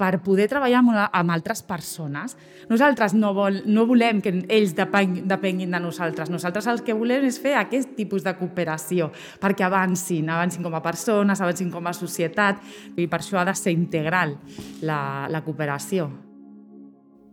per 0.00 0.22
poder 0.24 0.46
treballar 0.48 0.80
amb, 0.80 0.94
amb 0.96 1.34
altres 1.34 1.60
persones. 1.66 2.36
Nosaltres 2.70 3.12
no, 3.18 3.34
vol, 3.36 3.60
no 3.68 3.84
volem 3.88 4.22
que 4.24 4.32
ells 4.48 4.72
depeng, 4.78 5.20
depenguin 5.28 5.74
de 5.76 5.80
nosaltres. 5.82 6.30
Nosaltres 6.32 6.70
el 6.72 6.80
que 6.86 6.96
volem 6.96 7.26
és 7.28 7.40
fer 7.42 7.56
aquest 7.60 7.92
tipus 7.98 8.24
de 8.24 8.32
cooperació 8.38 9.10
perquè 9.42 9.66
avancin, 9.66 10.30
avancin 10.32 10.64
com 10.64 10.78
a 10.78 10.82
persones, 10.84 11.40
avancin 11.40 11.70
com 11.72 11.86
a 11.86 11.94
societat 11.96 12.64
i 12.96 13.06
per 13.10 13.20
això 13.20 13.40
ha 13.42 13.46
de 13.48 13.56
ser 13.58 13.76
integral 13.76 14.38
la, 14.86 15.28
la 15.28 15.44
cooperació. 15.44 16.08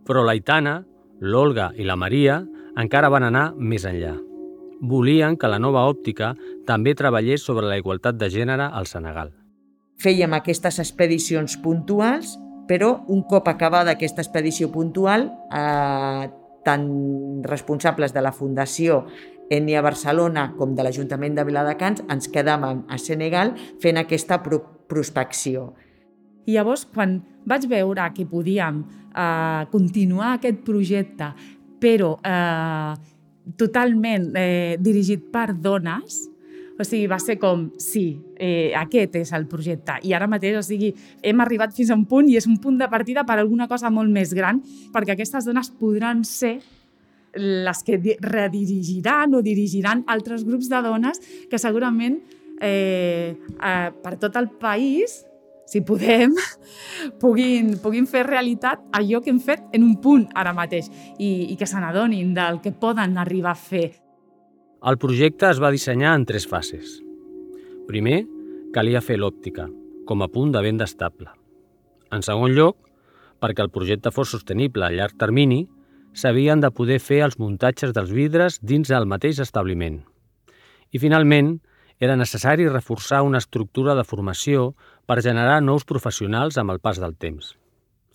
Però 0.08 0.24
l'Aitana, 0.24 0.78
l'Olga 1.20 1.72
i 1.76 1.84
la 1.88 1.96
Maria 1.96 2.42
encara 2.78 3.10
van 3.12 3.26
anar 3.28 3.50
més 3.56 3.84
enllà. 3.88 4.14
Volien 4.78 5.34
que 5.36 5.48
la 5.50 5.58
nova 5.58 5.82
òptica 5.90 6.34
també 6.66 6.94
treballés 6.94 7.42
sobre 7.42 7.66
la 7.66 7.78
igualtat 7.80 8.20
de 8.20 8.28
gènere 8.30 8.68
al 8.70 8.86
Senegal. 8.86 9.32
Fèiem 9.98 10.36
aquestes 10.36 10.78
expedicions 10.78 11.56
puntuals 11.58 12.36
però 12.68 12.92
un 13.08 13.24
cop 13.26 13.48
acabada 13.48 13.96
aquesta 13.96 14.22
expedició 14.22 14.70
puntual, 14.70 15.30
eh, 15.50 16.28
tant 16.64 16.86
responsables 17.48 18.12
de 18.12 18.22
la 18.22 18.32
Fundació 18.32 19.06
Enia 19.48 19.80
Barcelona 19.80 20.52
com 20.58 20.74
de 20.76 20.84
l'Ajuntament 20.84 21.36
de 21.38 21.44
Viladecans 21.48 22.02
ens 22.12 22.28
quedàvem 22.28 22.84
a 22.88 22.98
Senegal 23.00 23.54
fent 23.80 23.96
aquesta 23.96 24.42
pro 24.44 24.60
prospecció. 24.88 25.74
I 26.48 26.54
llavors, 26.56 26.86
quan 26.88 27.18
vaig 27.44 27.66
veure 27.68 28.06
que 28.16 28.24
podíem 28.24 28.80
eh, 29.12 29.64
continuar 29.72 30.34
aquest 30.36 30.62
projecte, 30.64 31.28
però 31.80 32.14
eh, 32.24 32.94
totalment 33.60 34.30
eh, 34.36 34.76
dirigit 34.80 35.28
per 35.32 35.52
dones, 35.52 36.22
o 36.78 36.84
sigui, 36.86 37.08
va 37.10 37.18
ser 37.18 37.38
com, 37.42 37.68
sí, 37.82 38.20
eh, 38.38 38.72
aquest 38.78 39.16
és 39.18 39.32
el 39.34 39.48
projecte. 39.50 39.98
I 40.06 40.14
ara 40.14 40.28
mateix, 40.30 40.56
o 40.60 40.62
sigui, 40.62 40.92
hem 41.26 41.40
arribat 41.42 41.74
fins 41.74 41.90
a 41.90 41.98
un 41.98 42.06
punt 42.06 42.28
i 42.30 42.38
és 42.38 42.46
un 42.46 42.58
punt 42.62 42.78
de 42.78 42.88
partida 42.88 43.26
per 43.26 43.38
alguna 43.38 43.66
cosa 43.68 43.90
molt 43.90 44.12
més 44.14 44.34
gran, 44.34 44.62
perquè 44.94 45.16
aquestes 45.16 45.48
dones 45.48 45.72
podran 45.74 46.22
ser 46.24 46.58
les 47.38 47.82
que 47.84 47.98
redirigiran 48.22 49.34
o 49.34 49.42
dirigiran 49.42 50.04
altres 50.06 50.44
grups 50.46 50.70
de 50.70 50.80
dones 50.82 51.20
que 51.50 51.58
segurament 51.58 52.20
eh, 52.60 53.34
eh, 53.36 53.90
per 54.02 54.16
tot 54.18 54.38
el 54.40 54.48
país 54.48 55.24
si 55.68 55.82
podem, 55.84 56.32
puguin, 57.20 57.74
puguin 57.82 58.06
fer 58.08 58.24
realitat 58.26 58.86
allò 58.96 59.20
que 59.20 59.30
hem 59.34 59.40
fet 59.40 59.66
en 59.76 59.84
un 59.84 59.98
punt 60.00 60.24
ara 60.34 60.54
mateix 60.56 60.88
i, 61.18 61.52
i 61.52 61.56
que 61.60 61.68
se 61.68 61.80
n'adonin 61.80 62.32
del 62.34 62.62
que 62.64 62.72
poden 62.72 63.18
arribar 63.20 63.52
a 63.52 63.60
fer. 63.60 63.90
El 64.78 64.94
projecte 65.02 65.48
es 65.50 65.58
va 65.58 65.72
dissenyar 65.74 66.12
en 66.14 66.22
tres 66.22 66.44
fases. 66.46 67.00
Primer, 67.88 68.20
calia 68.70 69.00
fer 69.02 69.16
l'òptica, 69.18 69.64
com 70.06 70.22
a 70.22 70.28
punt 70.30 70.52
de 70.54 70.60
venda 70.62 70.86
estable. 70.86 71.32
En 72.14 72.22
segon 72.22 72.54
lloc, 72.54 72.76
perquè 73.42 73.64
el 73.64 73.72
projecte 73.74 74.12
fos 74.14 74.30
sostenible 74.30 74.86
a 74.86 74.92
llarg 74.94 75.18
termini, 75.18 75.64
s'havien 76.14 76.62
de 76.62 76.70
poder 76.70 77.00
fer 77.02 77.24
els 77.26 77.40
muntatges 77.42 77.90
dels 77.96 78.14
vidres 78.14 78.60
dins 78.62 78.94
el 78.94 79.10
mateix 79.10 79.42
establiment. 79.42 79.98
I 80.94 81.02
finalment, 81.02 81.56
era 81.98 82.14
necessari 82.14 82.68
reforçar 82.70 83.24
una 83.26 83.42
estructura 83.42 83.98
de 83.98 84.06
formació 84.06 84.76
per 85.10 85.24
generar 85.26 85.58
nous 85.60 85.82
professionals 85.82 86.54
amb 86.54 86.70
el 86.70 86.78
pas 86.78 87.02
del 87.02 87.18
temps. 87.18 87.56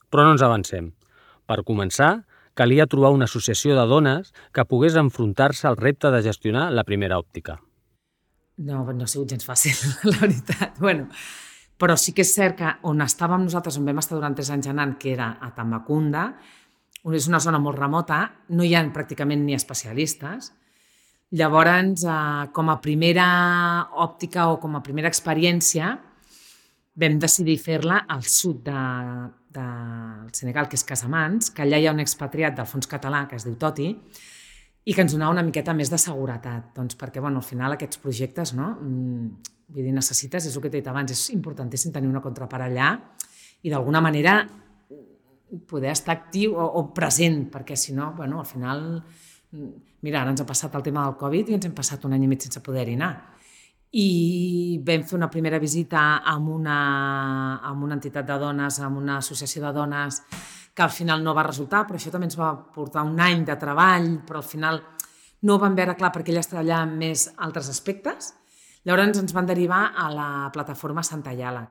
Però 0.08 0.24
no 0.24 0.38
ens 0.38 0.48
avancem. 0.48 0.94
Per 1.44 1.66
començar, 1.68 2.24
calia 2.54 2.88
trobar 2.88 3.14
una 3.16 3.26
associació 3.30 3.78
de 3.78 3.86
dones 3.90 4.34
que 4.54 4.66
pogués 4.70 4.98
enfrontar-se 5.00 5.68
al 5.68 5.78
repte 5.78 6.12
de 6.14 6.22
gestionar 6.26 6.72
la 6.72 6.86
primera 6.88 7.18
òptica. 7.18 7.60
No, 8.58 8.84
no 8.94 9.06
ha 9.06 9.10
sigut 9.10 9.34
gens 9.34 9.46
fàcil, 9.48 9.78
la 10.12 10.20
veritat. 10.22 10.78
Bueno, 10.80 11.08
però 11.82 11.98
sí 11.98 12.14
que 12.14 12.22
és 12.26 12.34
cert 12.36 12.60
que 12.60 12.74
on 12.90 13.02
estàvem 13.02 13.48
nosaltres, 13.48 13.80
on 13.80 13.88
vam 13.90 14.02
estar 14.02 14.18
durant 14.18 14.36
tres 14.38 14.52
anys 14.54 14.70
anant, 14.70 14.98
que 15.02 15.14
era 15.16 15.34
a 15.42 15.50
Tamacunda, 15.56 16.28
on 17.04 17.18
és 17.18 17.28
una 17.28 17.42
zona 17.44 17.60
molt 17.60 17.80
remota, 17.80 18.22
no 18.54 18.64
hi 18.64 18.76
ha 18.78 18.84
pràcticament 18.94 19.42
ni 19.44 19.58
especialistes. 19.58 20.54
Llavors, 21.34 22.06
eh, 22.06 22.48
com 22.54 22.70
a 22.70 22.80
primera 22.80 23.28
òptica 24.06 24.48
o 24.52 24.60
com 24.62 24.78
a 24.78 24.84
primera 24.86 25.10
experiència, 25.10 25.98
vam 26.96 27.18
decidir 27.20 27.58
fer-la 27.58 28.04
al 28.08 28.22
sud 28.22 28.62
de, 28.68 28.82
del 29.54 30.30
Senegal, 30.36 30.68
que 30.70 30.78
és 30.80 30.86
Casamans, 30.88 31.52
que 31.54 31.64
allà 31.66 31.80
hi 31.80 31.88
ha 31.88 31.94
un 31.96 32.02
expatriat 32.04 32.56
del 32.58 32.70
fons 32.70 32.90
català 32.90 33.26
que 33.30 33.38
es 33.40 33.46
diu 33.48 33.56
Toti, 33.60 33.90
i 34.84 34.94
que 34.94 35.04
ens 35.06 35.14
donava 35.16 35.32
una 35.32 35.46
miqueta 35.46 35.76
més 35.78 35.92
de 35.92 36.00
seguretat, 36.02 36.74
doncs 36.76 36.98
perquè 37.00 37.22
bueno, 37.24 37.40
al 37.40 37.48
final 37.48 37.76
aquests 37.76 38.02
projectes, 38.04 38.52
no? 38.58 38.74
Mm, 38.82 39.54
vull 39.74 39.88
dir, 39.88 39.94
necessites, 39.96 40.50
és 40.50 40.56
el 40.56 40.64
que 40.64 40.72
t'he 40.72 40.82
dit 40.82 40.90
abans, 40.92 41.14
és 41.14 41.30
importantíssim 41.36 41.94
tenir 41.96 42.12
una 42.12 42.22
contrapart 42.24 42.68
allà 42.68 42.90
i 43.64 43.72
d'alguna 43.72 44.02
manera 44.04 44.42
poder 45.70 45.94
estar 45.94 46.18
actiu 46.18 46.58
o, 46.58 46.66
o 46.82 46.88
present, 46.96 47.46
perquè 47.54 47.78
si 47.80 47.94
no, 47.96 48.12
bueno, 48.18 48.42
al 48.42 48.50
final, 48.50 48.84
mm, 49.54 49.72
mira, 50.04 50.22
ara 50.22 50.34
ens 50.34 50.44
ha 50.44 50.50
passat 50.50 50.76
el 50.76 50.84
tema 50.84 51.06
del 51.08 51.16
Covid 51.22 51.50
i 51.54 51.58
ens 51.60 51.70
hem 51.70 51.78
passat 51.78 52.04
un 52.04 52.18
any 52.18 52.26
i 52.26 52.34
mig 52.34 52.44
sense 52.44 52.62
poder-hi 52.66 52.98
anar 53.00 53.14
i 53.94 54.82
vam 54.82 55.04
fer 55.06 55.18
una 55.20 55.30
primera 55.30 55.60
visita 55.62 56.24
amb 56.26 56.50
una, 56.50 56.78
amb 57.62 57.84
una 57.86 57.98
entitat 58.00 58.26
de 58.26 58.38
dones, 58.42 58.80
amb 58.82 58.98
una 58.98 59.20
associació 59.22 59.62
de 59.68 59.74
dones 59.76 60.22
que 60.74 60.82
al 60.82 60.90
final 60.90 61.22
no 61.24 61.36
va 61.38 61.46
resultar, 61.46 61.84
però 61.86 62.00
això 62.00 62.10
també 62.10 62.26
ens 62.26 62.40
va 62.40 62.56
portar 62.74 63.04
un 63.06 63.20
any 63.22 63.46
de 63.46 63.58
treball, 63.62 64.10
però 64.26 64.42
al 64.42 64.50
final 64.50 64.82
no 65.46 65.56
ho 65.56 65.62
vam 65.62 65.78
veure 65.78 65.94
clar 66.00 66.10
perquè 66.16 66.34
elles 66.34 66.50
treballaven 66.50 66.98
més 66.98 67.28
altres 67.38 67.70
aspectes. 67.70 68.34
Llavors 68.84 69.22
ens 69.22 69.36
van 69.36 69.46
derivar 69.46 69.92
a 69.96 70.10
la 70.10 70.30
plataforma 70.52 71.04
Santa 71.04 71.32
Iala. 71.38 71.68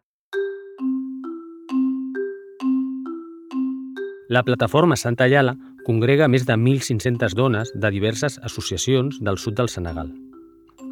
La 4.33 4.45
plataforma 4.47 4.97
Santa 4.97 5.26
Iala 5.26 5.59
congrega 5.85 6.29
més 6.31 6.47
de 6.47 6.55
1.500 6.55 7.35
dones 7.35 7.75
de 7.75 7.91
diverses 7.91 8.38
associacions 8.38 9.19
del 9.21 9.37
sud 9.43 9.59
del 9.59 9.69
Senegal. 9.69 10.14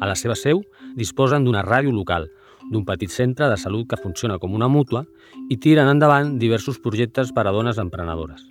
A 0.01 0.09
la 0.09 0.17
seva 0.17 0.35
seu 0.35 0.63
disposen 0.97 1.45
d'una 1.45 1.61
ràdio 1.61 1.93
local, 1.93 2.25
d'un 2.71 2.85
petit 2.85 3.11
centre 3.13 3.49
de 3.49 3.57
salut 3.57 3.87
que 3.89 3.99
funciona 4.01 4.39
com 4.41 4.55
una 4.57 4.69
mútua 4.71 5.03
i 5.49 5.57
tiren 5.61 5.91
endavant 5.91 6.37
diversos 6.41 6.79
projectes 6.81 7.31
per 7.35 7.45
a 7.45 7.53
dones 7.53 7.77
emprenedores. 7.81 8.47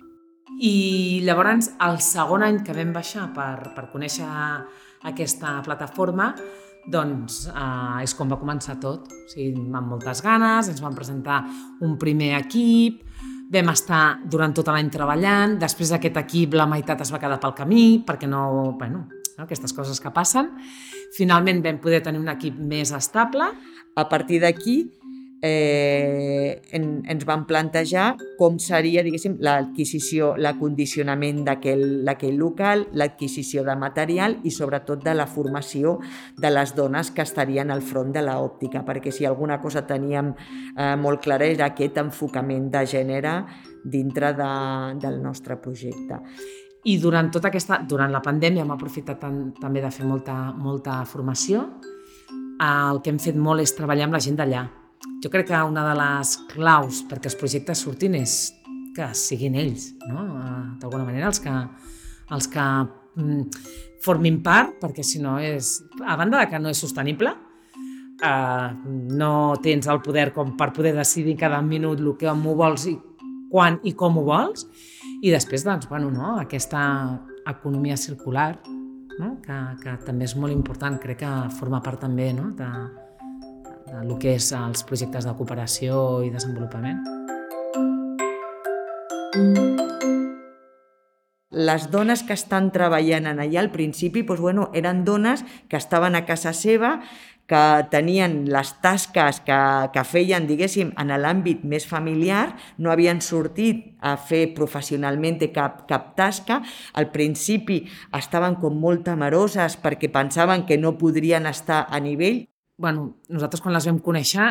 I 0.61 1.21
llavors, 1.25 1.71
el 1.81 1.99
segon 2.05 2.45
any 2.45 2.61
que 2.63 2.75
vam 2.77 2.91
baixar 2.93 3.31
per, 3.35 3.73
per 3.75 3.87
conèixer 3.91 4.27
aquesta 5.09 5.55
plataforma, 5.65 6.31
doncs 6.91 7.47
eh, 7.49 8.03
és 8.05 8.13
com 8.17 8.29
va 8.29 8.39
començar 8.41 8.77
tot. 8.81 9.09
O 9.09 9.29
sigui, 9.31 9.55
amb 9.57 9.95
moltes 9.95 10.21
ganes, 10.25 10.69
ens 10.69 10.81
van 10.83 10.97
presentar 10.97 11.41
un 11.81 11.97
primer 12.01 12.35
equip, 12.39 13.01
vam 13.51 13.73
estar 13.73 14.21
durant 14.31 14.53
tot 14.55 14.69
l'any 14.71 14.89
treballant, 14.93 15.57
després 15.59 15.91
d'aquest 15.91 16.21
equip 16.23 16.55
la 16.55 16.69
meitat 16.69 17.01
es 17.03 17.11
va 17.11 17.19
quedar 17.19 17.41
pel 17.41 17.57
camí, 17.57 17.85
perquè 18.07 18.29
no, 18.29 18.71
bueno, 18.79 19.07
no, 19.09 19.43
aquestes 19.43 19.73
coses 19.75 19.99
que 19.99 20.13
passen. 20.13 20.53
Finalment 21.17 21.61
vam 21.63 21.81
poder 21.83 22.01
tenir 22.05 22.21
un 22.21 22.31
equip 22.31 22.57
més 22.57 22.93
estable. 22.95 23.51
A 23.99 24.07
partir 24.07 24.39
d'aquí 24.39 24.77
eh, 25.41 26.61
en, 26.71 26.85
ens 27.09 27.25
vam 27.25 27.43
plantejar 27.49 28.13
com 28.39 28.59
seria, 28.61 29.03
diguéssim, 29.03 29.35
l'adquisició, 29.43 30.35
l'acondicionament 30.37 31.43
d'aquell 31.47 32.37
local, 32.37 32.85
l'adquisició 32.93 33.65
de 33.67 33.75
material 33.75 34.37
i 34.45 34.53
sobretot 34.53 35.03
de 35.03 35.15
la 35.17 35.27
formació 35.27 35.97
de 36.37 36.53
les 36.53 36.75
dones 36.77 37.11
que 37.11 37.25
estarien 37.25 37.73
al 37.73 37.81
front 37.81 38.13
de 38.13 38.23
l'òptica, 38.25 38.85
perquè 38.85 39.11
si 39.11 39.25
alguna 39.25 39.59
cosa 39.61 39.85
teníem 39.87 40.33
eh, 40.77 40.95
molt 40.95 41.23
clara 41.25 41.49
era 41.49 41.71
aquest 41.71 41.97
enfocament 41.97 42.69
de 42.71 42.85
gènere 42.85 43.37
dintre 43.83 44.35
de, 44.37 44.51
del 45.01 45.21
nostre 45.21 45.57
projecte. 45.57 46.21
I 46.89 46.97
durant 46.97 47.29
tota 47.29 47.51
aquesta, 47.51 47.81
durant 47.85 48.11
la 48.11 48.23
pandèmia 48.25 48.65
hem 48.65 48.73
aprofitat 48.73 49.19
tan, 49.21 49.41
també 49.61 49.83
de 49.83 49.91
fer 49.93 50.05
molta, 50.09 50.35
molta 50.57 51.01
formació. 51.05 51.67
El 52.61 53.01
que 53.01 53.13
hem 53.13 53.19
fet 53.21 53.37
molt 53.37 53.61
és 53.61 53.73
treballar 53.77 54.07
amb 54.07 54.17
la 54.17 54.21
gent 54.23 54.37
d'allà, 54.37 54.65
jo 55.21 55.29
crec 55.29 55.47
que 55.49 55.59
una 55.65 55.83
de 55.85 55.93
les 55.97 56.33
claus 56.49 57.03
perquè 57.09 57.29
els 57.29 57.37
projectes 57.37 57.83
surtin 57.85 58.17
és 58.17 58.33
que 58.95 59.07
siguin 59.17 59.55
ells, 59.55 59.91
no? 60.09 60.25
Eh, 60.25 60.63
d'alguna 60.81 61.05
manera, 61.05 61.29
els 61.29 61.39
que, 61.41 61.53
els 62.35 62.49
que 62.51 62.65
mm, 62.65 63.43
formin 64.03 64.41
part, 64.43 64.75
perquè 64.81 65.05
si 65.05 65.21
no 65.23 65.37
és... 65.39 65.77
A 66.01 66.17
banda 66.19 66.41
de 66.41 66.49
que 66.51 66.59
no 66.59 66.73
és 66.73 66.81
sostenible, 66.81 67.31
eh, 68.21 68.67
no 69.21 69.31
tens 69.63 69.87
el 69.87 70.01
poder 70.03 70.31
com 70.35 70.55
per 70.57 70.71
poder 70.75 70.95
decidir 70.97 71.37
cada 71.39 71.61
minut 71.61 72.01
el 72.01 72.15
que 72.19 72.33
m'ho 72.33 72.57
vols 72.57 72.89
i 72.89 72.97
quan 73.51 73.79
i 73.87 73.93
com 73.97 74.17
ho 74.17 74.25
vols, 74.27 74.65
i 75.21 75.29
després, 75.29 75.63
doncs, 75.63 75.87
bueno, 75.89 76.09
no? 76.09 76.39
aquesta 76.41 76.81
economia 77.47 77.97
circular, 77.97 78.59
no? 79.19 79.35
que, 79.45 79.59
que 79.83 79.95
també 80.05 80.25
és 80.25 80.33
molt 80.35 80.53
important, 80.53 80.97
crec 81.01 81.21
que 81.21 81.31
forma 81.59 81.81
part 81.85 82.01
també 82.01 82.31
no? 82.33 82.49
de, 82.57 82.69
el 84.01 84.15
que 84.21 84.33
és 84.39 84.51
els 84.57 84.81
projectes 84.87 85.29
de 85.29 85.35
cooperació 85.37 86.21
i 86.25 86.33
desenvolupament. 86.33 87.05
Les 91.51 91.89
dones 91.91 92.23
que 92.23 92.35
estan 92.37 92.71
treballant 92.71 93.27
en 93.27 93.41
allà 93.43 93.59
al 93.59 93.71
principi 93.73 94.23
doncs, 94.23 94.39
bueno, 94.39 94.69
eren 94.73 95.03
dones 95.03 95.43
que 95.67 95.77
estaven 95.77 96.15
a 96.15 96.25
casa 96.25 96.53
seva, 96.55 97.01
que 97.51 97.63
tenien 97.91 98.45
les 98.47 98.69
tasques 98.79 99.41
que, 99.43 99.57
que 99.91 100.03
feien, 100.07 100.45
diguéssim, 100.47 100.93
en 100.95 101.11
l'àmbit 101.19 101.65
més 101.67 101.83
familiar, 101.83 102.53
no 102.79 102.93
havien 102.93 103.19
sortit 103.19 103.97
a 103.99 104.15
fer 104.15 104.53
professionalment 104.55 105.41
cap, 105.51 105.83
cap 105.89 106.13
tasca. 106.15 106.61
Al 106.95 107.11
principi 107.11 107.81
estaven 108.15 108.55
com 108.63 108.79
molt 108.79 109.03
temeroses 109.03 109.75
perquè 109.75 110.07
pensaven 110.07 110.63
que 110.63 110.79
no 110.79 110.95
podrien 110.97 111.45
estar 111.51 111.83
a 111.91 111.99
nivell 111.99 112.45
bueno, 112.81 113.17
nosaltres 113.29 113.61
quan 113.61 113.75
les 113.75 113.85
vam 113.85 113.99
conèixer 114.01 114.47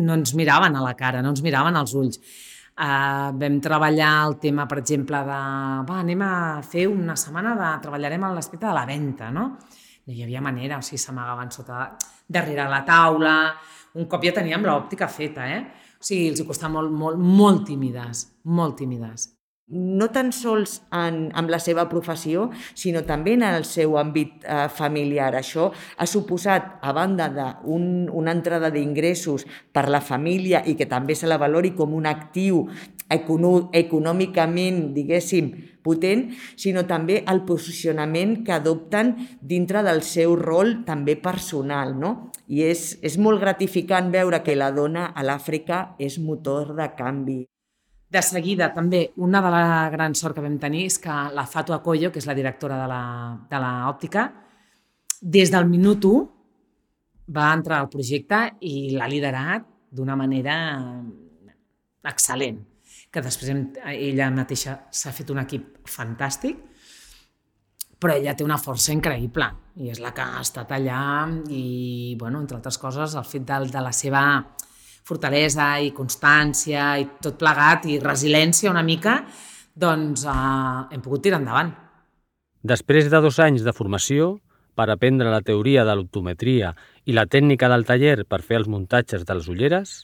no 0.00 0.16
ens 0.16 0.32
miraven 0.38 0.76
a 0.78 0.84
la 0.84 0.94
cara, 0.96 1.20
no 1.22 1.34
ens 1.34 1.42
miraven 1.44 1.76
als 1.76 1.92
ulls. 1.98 2.20
Uh, 2.80 3.28
vam 3.36 3.58
treballar 3.60 4.12
el 4.24 4.38
tema, 4.40 4.64
per 4.64 4.78
exemple, 4.80 5.18
de 5.26 5.40
va, 5.84 5.96
anem 5.98 6.22
a 6.24 6.34
fer 6.64 6.86
una 6.88 7.16
setmana 7.20 7.52
de... 7.58 7.72
treballarem 7.84 8.24
en 8.24 8.38
l'aspecte 8.38 8.64
de 8.64 8.72
la 8.72 8.86
venda, 8.88 9.28
no? 9.34 9.44
No 10.06 10.14
hi 10.14 10.24
havia 10.24 10.40
manera, 10.40 10.78
o 10.80 10.86
sigui, 10.86 11.00
s'amagaven 11.02 11.52
sota, 11.52 11.90
darrere 12.24 12.64
la 12.72 12.80
taula, 12.88 13.34
un 14.00 14.08
cop 14.08 14.24
ja 14.24 14.32
teníem 14.38 14.64
l'òptica 14.64 15.10
feta, 15.12 15.50
eh? 15.50 15.60
O 16.00 16.08
sigui, 16.08 16.30
els 16.32 16.40
hi 16.40 16.48
costava 16.48 16.78
molt, 16.78 16.96
molt, 17.02 17.20
molt 17.20 17.68
tímides, 17.68 18.24
molt 18.48 18.80
tímides 18.80 19.28
no 19.70 20.08
tan 20.10 20.32
sols 20.34 20.80
en, 20.90 21.28
amb 21.38 21.50
la 21.50 21.60
seva 21.62 21.86
professió, 21.90 22.48
sinó 22.74 23.04
també 23.06 23.36
en 23.38 23.44
el 23.46 23.64
seu 23.68 23.96
àmbit 24.00 24.44
eh, 24.44 24.66
familiar. 24.74 25.32
Això 25.38 25.70
ha 25.70 26.06
suposat, 26.10 26.78
a 26.82 26.92
banda 26.96 27.28
d'una 27.30 28.10
un, 28.10 28.30
entrada 28.30 28.70
d'ingressos 28.74 29.46
per 29.72 29.88
la 29.88 30.00
família 30.02 30.64
i 30.66 30.74
que 30.78 30.88
també 30.90 31.14
se 31.14 31.30
la 31.30 31.38
valori 31.38 31.72
com 31.78 31.94
un 31.94 32.06
actiu 32.10 32.64
econòmicament, 33.10 34.82
diguéssim, 34.94 35.50
potent, 35.82 36.28
sinó 36.60 36.84
també 36.86 37.20
el 37.30 37.42
posicionament 37.46 38.40
que 38.46 38.54
adopten 38.54 39.14
dintre 39.40 39.82
del 39.86 40.02
seu 40.06 40.36
rol 40.38 40.84
també 40.86 41.16
personal. 41.16 41.96
No? 41.98 42.30
I 42.50 42.66
és, 42.70 42.98
és 43.02 43.18
molt 43.18 43.42
gratificant 43.42 44.10
veure 44.14 44.42
que 44.46 44.58
la 44.58 44.70
dona 44.74 45.10
a 45.14 45.26
l'Àfrica 45.26 45.96
és 45.98 46.18
motor 46.22 46.74
de 46.78 46.90
canvi. 46.98 47.40
De 48.10 48.22
seguida, 48.26 48.72
també, 48.74 49.04
una 49.22 49.38
de 49.38 49.50
la 49.54 49.88
gran 49.92 50.16
sort 50.18 50.34
que 50.34 50.42
vam 50.42 50.56
tenir 50.58 50.86
és 50.88 50.98
que 50.98 51.14
la 51.30 51.46
Fatua 51.46 51.78
Coyo, 51.84 52.10
que 52.10 52.18
és 52.18 52.26
la 52.26 52.34
directora 52.34 52.80
de 52.82 53.60
l'òptica, 53.62 54.24
des 55.20 55.52
del 55.52 55.68
minut 55.70 56.04
1 56.08 56.24
va 57.36 57.52
entrar 57.54 57.78
al 57.78 57.90
projecte 57.92 58.40
i 58.66 58.90
l'ha 58.96 59.06
liderat 59.06 59.68
d'una 59.94 60.16
manera 60.18 60.56
excel·lent. 62.10 62.58
Que 63.10 63.22
després 63.22 63.52
ella 63.92 64.30
mateixa 64.34 64.74
s'ha 64.90 65.14
fet 65.14 65.30
un 65.30 65.38
equip 65.44 65.86
fantàstic, 65.86 66.58
però 68.00 68.16
ella 68.16 68.34
té 68.34 68.42
una 68.42 68.58
força 68.58 68.94
increïble 68.96 69.46
i 69.84 69.90
és 69.92 70.00
la 70.02 70.10
que 70.16 70.24
ha 70.24 70.40
estat 70.40 70.72
allà 70.72 71.02
i, 71.46 72.16
bueno, 72.18 72.40
entre 72.40 72.58
altres 72.58 72.78
coses, 72.80 73.14
el 73.14 73.28
fet 73.28 73.46
de, 73.46 73.58
de 73.70 73.82
la 73.84 73.92
seva 73.94 74.22
fortalesa 75.10 75.72
i 75.82 75.90
constància 75.96 76.94
i 77.02 77.06
tot 77.22 77.38
plegat 77.40 77.88
i 77.90 77.98
resiliència 78.02 78.70
una 78.70 78.84
mica, 78.86 79.20
doncs 79.74 80.26
eh, 80.28 80.94
hem 80.94 81.02
pogut 81.02 81.26
tirar 81.26 81.40
endavant. 81.42 81.74
Després 82.62 83.08
de 83.10 83.20
dos 83.24 83.40
anys 83.40 83.64
de 83.64 83.74
formació, 83.74 84.36
per 84.76 84.88
aprendre 84.92 85.32
la 85.32 85.42
teoria 85.44 85.84
de 85.84 85.96
l'optometria 85.96 86.74
i 87.08 87.16
la 87.16 87.26
tècnica 87.26 87.68
del 87.72 87.86
taller 87.88 88.22
per 88.28 88.42
fer 88.44 88.60
els 88.60 88.68
muntatges 88.70 89.26
de 89.26 89.36
les 89.36 89.48
ulleres, 89.48 89.94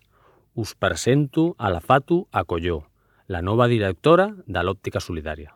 us 0.57 0.75
presento 0.75 1.55
a 1.59 1.71
la 1.71 1.81
Fatu 1.81 2.27
Acolló, 2.33 2.83
la 3.29 3.43
nova 3.43 3.69
directora 3.69 4.31
de 4.47 4.63
l'Òptica 4.65 5.01
Solidària. 5.01 5.53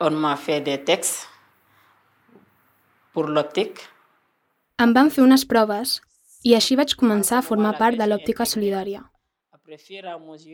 On 0.00 0.14
m'a 0.14 0.36
fait 0.36 0.60
des 0.60 0.82
textes 0.84 1.26
pour 3.12 3.30
l'òptic. 3.32 3.80
Em 4.82 4.92
van 4.92 5.10
fer 5.10 5.24
unes 5.24 5.46
proves 5.48 6.00
i 6.46 6.54
així 6.54 6.78
vaig 6.78 6.94
començar 7.00 7.40
a 7.40 7.46
formar 7.50 7.74
part 7.80 7.98
de 7.98 8.06
l'òptica 8.06 8.46
solidària. 8.46 9.02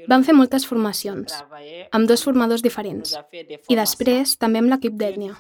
Vam 0.09 0.23
fer 0.25 0.35
moltes 0.35 0.65
formacions, 0.65 1.35
amb 1.93 2.09
dos 2.09 2.23
formadors 2.25 2.65
diferents, 2.65 3.13
i 3.69 3.77
després 3.77 4.39
també 4.41 4.63
amb 4.63 4.73
l'equip 4.73 4.97
d'ètnia. 4.97 5.37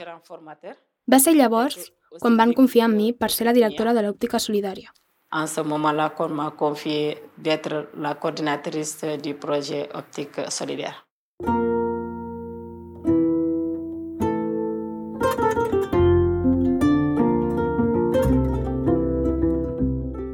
Va 1.13 1.19
ser 1.19 1.33
llavors 1.39 1.79
quan 2.21 2.37
van 2.41 2.53
confiar 2.59 2.91
en 2.91 2.99
mi 2.99 3.13
per 3.13 3.31
ser 3.33 3.49
la 3.49 3.57
directora 3.57 3.95
de 3.97 4.05
l'òptica 4.05 4.39
solidària. 4.39 4.93
En 5.33 5.49
ce 5.49 5.63
moment-là, 5.65 6.11
qu'on 6.11 6.35
m'a 6.37 6.51
confié 6.51 7.17
d'être 7.39 7.89
la 7.97 8.19
coordinatrice 8.21 9.17
du 9.25 9.33
projet 9.35 9.89
optique 9.95 10.51
solidaire. 10.51 10.99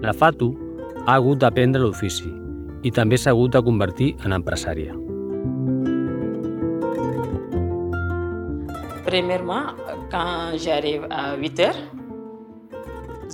La 0.09 0.15
Fatu 0.17 0.47
ha 1.05 1.19
hagut 1.19 1.43
d'aprendre 1.43 1.83
l'ofici 1.83 2.31
i 2.81 2.91
també 2.97 3.19
s'ha 3.21 3.35
hagut 3.35 3.53
de 3.53 3.61
convertir 3.61 4.07
en 4.25 4.33
empresària. 4.33 4.95
Premièrement, 9.05 9.75
quand 10.09 10.57
j'arrive 10.57 11.05
à 11.11 11.37
8 11.37 11.61
heures, 11.61 11.83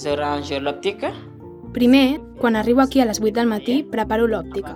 je 0.03 0.17
range 0.19 0.59
l'òptica. 0.59 1.13
Primer, 1.79 2.19
quan 2.41 2.57
arribo 2.57 2.83
aquí 2.83 2.99
a 2.99 3.07
les 3.07 3.23
8 3.23 3.39
del 3.39 3.47
matí, 3.47 3.85
preparo 3.85 4.27
l'òptica. 4.27 4.75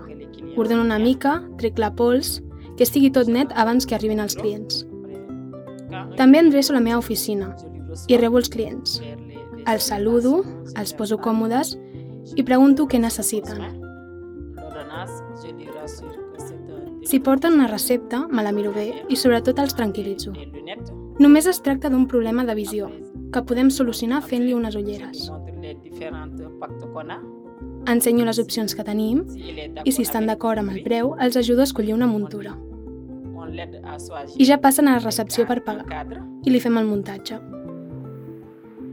Ordeno 0.55 0.87
una 0.87 1.01
mica, 1.03 1.43
trec 1.59 1.83
la 1.83 1.91
pols, 1.99 2.45
que 2.77 2.87
estigui 2.87 3.11
tot 3.11 3.27
net 3.27 3.51
abans 3.57 3.87
que 3.87 3.99
arribin 3.99 4.23
els 4.23 4.39
clients. 4.39 4.85
També 6.15 6.39
endreço 6.39 6.79
la 6.79 6.85
meva 6.85 7.03
oficina 7.03 7.57
i 8.07 8.23
rebo 8.23 8.39
els 8.39 8.55
clients. 8.55 9.01
Els 9.67 9.91
saludo, 9.91 10.45
els 10.79 10.95
poso 10.95 11.19
còmodes 11.19 11.75
i 12.37 12.45
pregunto 12.45 12.87
què 12.89 13.01
necessiten. 13.01 13.63
Si 17.09 17.21
porten 17.21 17.55
una 17.55 17.69
recepta, 17.69 18.27
me 18.29 18.43
la 18.43 18.53
miro 18.53 18.73
bé 18.75 18.89
i 19.09 19.17
sobretot 19.17 19.59
els 19.63 19.77
tranquil·litzo. 19.79 20.35
Només 21.19 21.47
es 21.47 21.61
tracta 21.65 21.91
d'un 21.91 22.07
problema 22.07 22.45
de 22.45 22.55
visió, 22.55 22.91
que 23.33 23.43
podem 23.43 23.71
solucionar 23.71 24.23
fent-li 24.23 24.55
unes 24.55 24.77
ulleres. 24.77 25.29
Ensenyo 27.89 28.25
les 28.29 28.39
opcions 28.39 28.75
que 28.77 28.85
tenim 28.85 29.23
i 29.85 29.93
si 29.93 30.05
estan 30.05 30.27
d'acord 30.29 30.61
amb 30.61 30.75
el 30.75 30.83
preu, 30.85 31.15
els 31.19 31.39
ajudo 31.41 31.65
a 31.65 31.69
escollir 31.71 31.95
una 31.95 32.11
muntura. 32.11 32.57
I 34.37 34.45
ja 34.45 34.59
passen 34.61 34.89
a 34.89 34.99
la 34.99 35.05
recepció 35.05 35.47
per 35.49 35.63
pagar 35.65 36.05
i 36.45 36.53
li 36.53 36.61
fem 36.61 36.77
el 36.77 36.91
muntatge. 36.91 37.41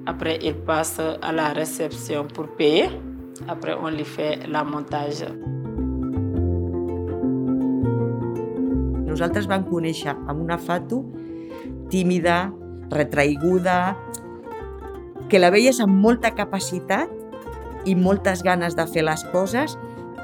Après, 0.08 0.38
il 0.44 0.54
passe 0.54 1.02
à 1.22 1.32
la 1.32 1.52
réception 1.54 2.28
pour 2.28 2.48
payer. 2.56 2.90
Après, 3.48 3.74
on 3.74 3.90
lui 3.90 4.06
fait 4.06 4.40
la 4.48 4.64
montage. 4.64 5.26
Nosaltres 9.06 9.48
vam 9.48 9.64
conèixer 9.68 10.12
amb 10.12 10.42
una 10.44 10.58
Fatu 10.60 11.04
tímida, 11.92 12.52
retraiguda, 12.92 13.96
que 15.30 15.40
la 15.40 15.52
veies 15.54 15.80
amb 15.82 16.02
molta 16.04 16.34
capacitat 16.36 17.12
i 17.86 17.96
moltes 17.96 18.44
ganes 18.44 18.76
de 18.78 18.86
fer 18.90 19.06
les 19.06 19.24
coses, 19.32 19.78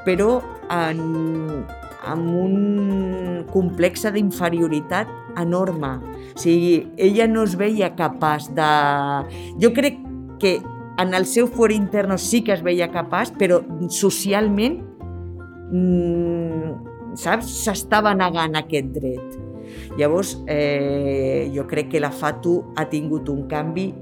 però 0.06 0.40
en, 0.72 1.00
amb 2.04 2.36
un 2.36 3.44
complex 3.52 4.06
d'inferioritat 4.14 5.10
enorme. 5.40 5.94
O 6.34 6.40
sigui, 6.40 6.88
ella 6.96 7.28
no 7.30 7.46
es 7.46 7.56
veia 7.58 7.92
capaç 7.96 8.50
de... 8.56 8.70
Jo 9.62 9.72
crec 9.76 10.00
que 10.42 10.58
en 11.02 11.14
el 11.14 11.26
seu 11.26 11.48
fort 11.50 11.74
interno 11.74 12.18
sí 12.18 12.42
que 12.46 12.54
es 12.54 12.62
veia 12.62 12.90
capaç, 12.92 13.34
però 13.38 13.60
socialment, 13.90 14.80
mmm, 15.70 17.16
saps, 17.18 17.50
s'estava 17.64 18.14
negant 18.16 18.56
aquest 18.58 18.92
dret. 18.94 19.38
Llavors, 19.98 20.36
eh, 20.46 21.50
jo 21.54 21.66
crec 21.66 21.90
que 21.92 22.00
la 22.00 22.10
Fatu 22.10 22.60
ha 22.76 22.88
tingut 22.88 23.28
un 23.28 23.46
canvi 23.48 23.92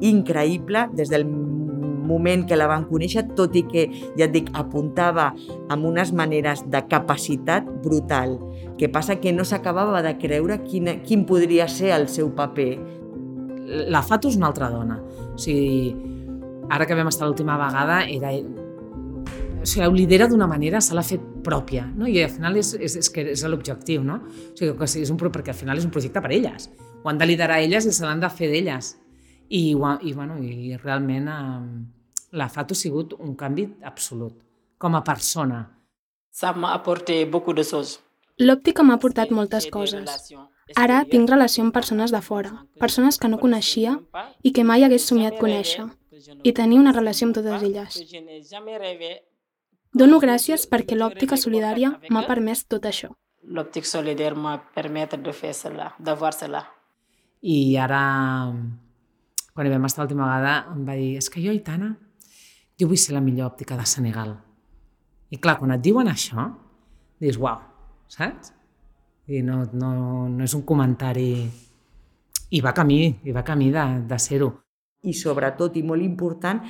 increïble 0.00 0.88
des 0.94 1.10
del 1.10 1.26
moment 2.10 2.46
que 2.48 2.56
la 2.58 2.66
van 2.66 2.86
conèixer, 2.88 3.28
tot 3.38 3.54
i 3.58 3.62
que, 3.68 3.86
ja 4.16 4.26
et 4.26 4.34
dic, 4.34 4.50
apuntava 4.58 5.30
amb 5.70 5.86
unes 5.86 6.12
maneres 6.16 6.64
de 6.66 6.82
capacitat 6.88 7.68
brutal. 7.84 8.38
que 8.80 8.88
passa 8.88 9.20
que 9.20 9.30
no 9.30 9.44
s'acabava 9.44 10.00
de 10.00 10.14
creure 10.16 10.62
quin, 10.64 10.86
quin 11.04 11.26
podria 11.28 11.66
ser 11.68 11.90
el 11.92 12.06
seu 12.08 12.30
paper. 12.32 12.78
La 13.92 14.00
Fatu 14.00 14.30
és 14.30 14.38
una 14.38 14.46
altra 14.48 14.70
dona. 14.72 14.96
O 15.34 15.36
sigui, 15.36 15.92
ara 16.70 16.86
que 16.86 16.96
vam 16.96 17.10
estar 17.10 17.26
l'última 17.28 17.58
vegada, 17.58 18.02
era 18.08 18.30
o 19.60 19.66
sigui, 19.66 19.86
ho 19.86 19.92
lidera 19.92 20.26
d'una 20.28 20.46
manera, 20.48 20.80
se 20.80 20.94
l'ha 20.96 21.04
fet 21.04 21.20
pròpia, 21.44 21.84
no? 21.84 22.08
i 22.08 22.22
al 22.22 22.30
final 22.32 22.56
és, 22.56 22.72
és, 22.80 22.96
és, 22.96 23.10
que 23.12 23.26
és 23.34 23.42
l'objectiu, 23.44 24.02
no? 24.04 24.20
O 24.24 24.56
sigui, 24.56 24.72
que 24.78 24.88
és 25.02 25.12
un, 25.12 25.18
perquè 25.20 25.52
al 25.52 25.58
final 25.58 25.78
és 25.78 25.84
un 25.84 25.92
projecte 25.92 26.22
per 26.24 26.32
elles. 26.32 26.70
Ho 27.02 27.10
han 27.10 27.20
de 27.20 27.28
liderar 27.28 27.60
elles 27.60 27.86
i 27.86 27.92
se 27.92 28.06
l'han 28.06 28.22
de 28.22 28.30
fer 28.32 28.48
d'elles. 28.52 28.94
I, 29.50 29.74
i, 29.74 30.12
bueno, 30.14 30.38
i 30.40 30.76
realment 30.80 31.28
eh, 31.28 31.42
la 32.32 32.48
Fatu 32.48 32.76
ha 32.76 32.80
sigut 32.80 33.16
un 33.18 33.34
canvi 33.36 33.66
absolut, 33.84 34.38
com 34.78 34.96
a 34.96 35.02
persona. 35.04 35.66
Ça 36.30 36.54
m'a 36.54 36.72
apporté 36.72 37.24
beaucoup 37.26 37.56
de 37.56 37.64
choses. 37.64 37.98
L'òptica 38.40 38.84
m'ha 38.86 38.96
portat 38.96 39.32
moltes 39.34 39.66
coses. 39.68 40.32
Ara 40.78 41.02
tinc 41.10 41.28
relació 41.28 41.66
amb 41.66 41.74
persones 41.74 42.14
de 42.14 42.20
fora, 42.24 42.62
persones 42.80 43.18
que 43.18 43.28
no 43.28 43.40
coneixia 43.42 43.98
i 44.46 44.54
que 44.54 44.64
mai 44.64 44.86
hagués 44.86 45.04
somiat 45.10 45.36
conèixer, 45.40 45.90
i 46.42 46.52
tenir 46.52 46.78
una 46.80 46.92
relació 46.92 47.28
amb 47.28 47.36
totes 47.36 47.62
elles. 47.62 48.00
Dono 49.92 50.20
gràcies 50.22 50.66
perquè 50.70 50.96
l'òptica 50.96 51.38
solidària 51.40 51.96
m'ha 52.10 52.26
permès 52.28 52.64
tot 52.70 52.86
això. 52.86 53.10
L'òptica 53.50 53.88
solidària 53.88 54.36
m'a 54.38 54.58
permet 54.74 55.16
de 55.18 55.32
fer 55.34 55.50
cela, 55.56 55.90
de 55.98 56.14
voir 56.14 56.32
cela. 56.36 56.62
I 57.42 57.74
ara, 57.80 58.02
quan 59.54 59.66
hi 59.66 59.72
vam 59.72 59.88
estar 59.88 60.04
l'última 60.04 60.28
vegada, 60.28 60.54
em 60.76 60.84
va 60.86 60.94
dir, 60.98 61.16
és 61.16 61.24
es 61.24 61.32
que 61.32 61.42
jo, 61.42 61.54
Itana, 61.56 61.94
jo 62.78 62.86
vull 62.90 63.00
ser 63.00 63.16
la 63.16 63.24
millor 63.24 63.50
òptica 63.50 63.78
de 63.80 63.88
Senegal. 63.88 64.36
I 65.30 65.40
clar, 65.40 65.56
quan 65.58 65.72
et 65.74 65.82
diuen 65.82 66.10
això, 66.10 66.50
dius, 67.22 67.40
uau, 67.40 67.58
saps? 68.12 68.52
I 69.30 69.42
no, 69.46 69.64
no, 69.72 69.92
no 70.28 70.44
és 70.44 70.54
un 70.54 70.66
comentari... 70.68 71.32
I 72.50 72.58
va 72.58 72.72
camí, 72.74 73.04
i 73.22 73.30
va 73.30 73.44
camí 73.46 73.68
de, 73.70 73.82
de 74.10 74.16
ser-ho 74.18 74.48
i 75.02 75.14
sobretot, 75.16 75.76
i 75.80 75.82
molt 75.86 76.04
important, 76.04 76.60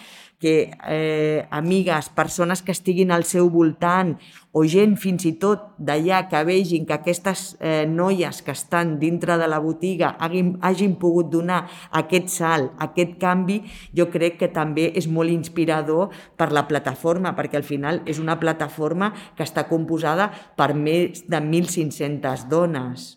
que 0.41 0.71
eh, 0.89 1.47
amigues, 1.51 2.09
persones 2.17 2.63
que 2.63 2.73
estiguin 2.73 3.11
al 3.13 3.27
seu 3.29 3.51
voltant 3.53 4.15
o 4.57 4.63
gent 4.65 4.95
fins 4.99 5.27
i 5.29 5.35
tot 5.43 5.75
d'allà 5.77 6.23
que 6.31 6.41
vegin 6.49 6.87
que 6.89 6.97
aquestes 6.97 7.43
eh, 7.61 7.85
noies 7.91 8.41
que 8.47 8.55
estan 8.57 8.95
dintre 9.03 9.37
de 9.37 9.49
la 9.51 9.59
botiga 9.61 10.15
hagin, 10.19 10.55
hagin 10.65 10.97
pogut 11.03 11.29
donar 11.31 11.67
aquest 12.01 12.31
salt, 12.33 12.73
aquest 12.81 13.19
canvi, 13.21 13.61
jo 13.93 14.09
crec 14.11 14.39
que 14.41 14.49
també 14.55 14.89
és 14.97 15.11
molt 15.11 15.35
inspirador 15.35 16.15
per 16.41 16.49
la 16.57 16.65
plataforma, 16.71 17.35
perquè 17.37 17.61
al 17.61 17.69
final 17.69 18.01
és 18.07 18.23
una 18.23 18.39
plataforma 18.41 19.13
que 19.37 19.45
està 19.45 19.67
composada 19.69 20.31
per 20.57 20.73
més 20.73 21.27
de 21.29 21.43
1.500 21.43 22.47
dones. 22.49 23.11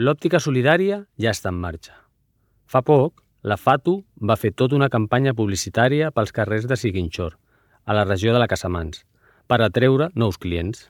L'òptica 0.00 0.40
solidària 0.40 1.04
ja 1.20 1.34
està 1.36 1.52
en 1.52 1.60
marxa. 1.60 1.92
Fa 2.66 2.80
poc, 2.82 3.23
la 3.44 3.58
FATU 3.60 3.98
va 4.28 4.38
fer 4.40 4.54
tota 4.56 4.72
una 4.76 4.88
campanya 4.88 5.34
publicitària 5.36 6.08
pels 6.16 6.32
carrers 6.32 6.64
de 6.64 6.78
Siguinxor, 6.80 7.34
a 7.84 7.92
la 7.92 8.06
regió 8.08 8.32
de 8.32 8.40
la 8.40 8.48
Casamans, 8.48 9.02
per 9.46 9.58
atreure 9.60 10.08
nous 10.14 10.38
clients. 10.40 10.86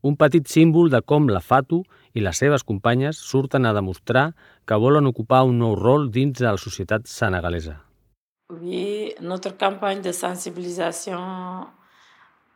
Un 0.00 0.16
petit 0.16 0.48
símbol 0.48 0.88
de 0.88 1.02
com 1.04 1.28
la 1.28 1.42
FATU 1.44 1.82
i 2.16 2.24
les 2.24 2.40
seves 2.40 2.64
companyes 2.64 3.20
surten 3.20 3.68
a 3.68 3.74
demostrar 3.76 4.30
que 4.64 4.80
volen 4.80 5.12
ocupar 5.12 5.42
un 5.44 5.60
nou 5.60 5.76
rol 5.76 6.08
dins 6.08 6.40
de 6.40 6.48
la 6.48 6.56
societat 6.56 7.04
senegalesa. 7.04 7.76
Oui, 8.48 9.12
notre 9.20 9.58
campagne 9.60 10.00
de 10.00 10.16
sensibilisation 10.16 11.68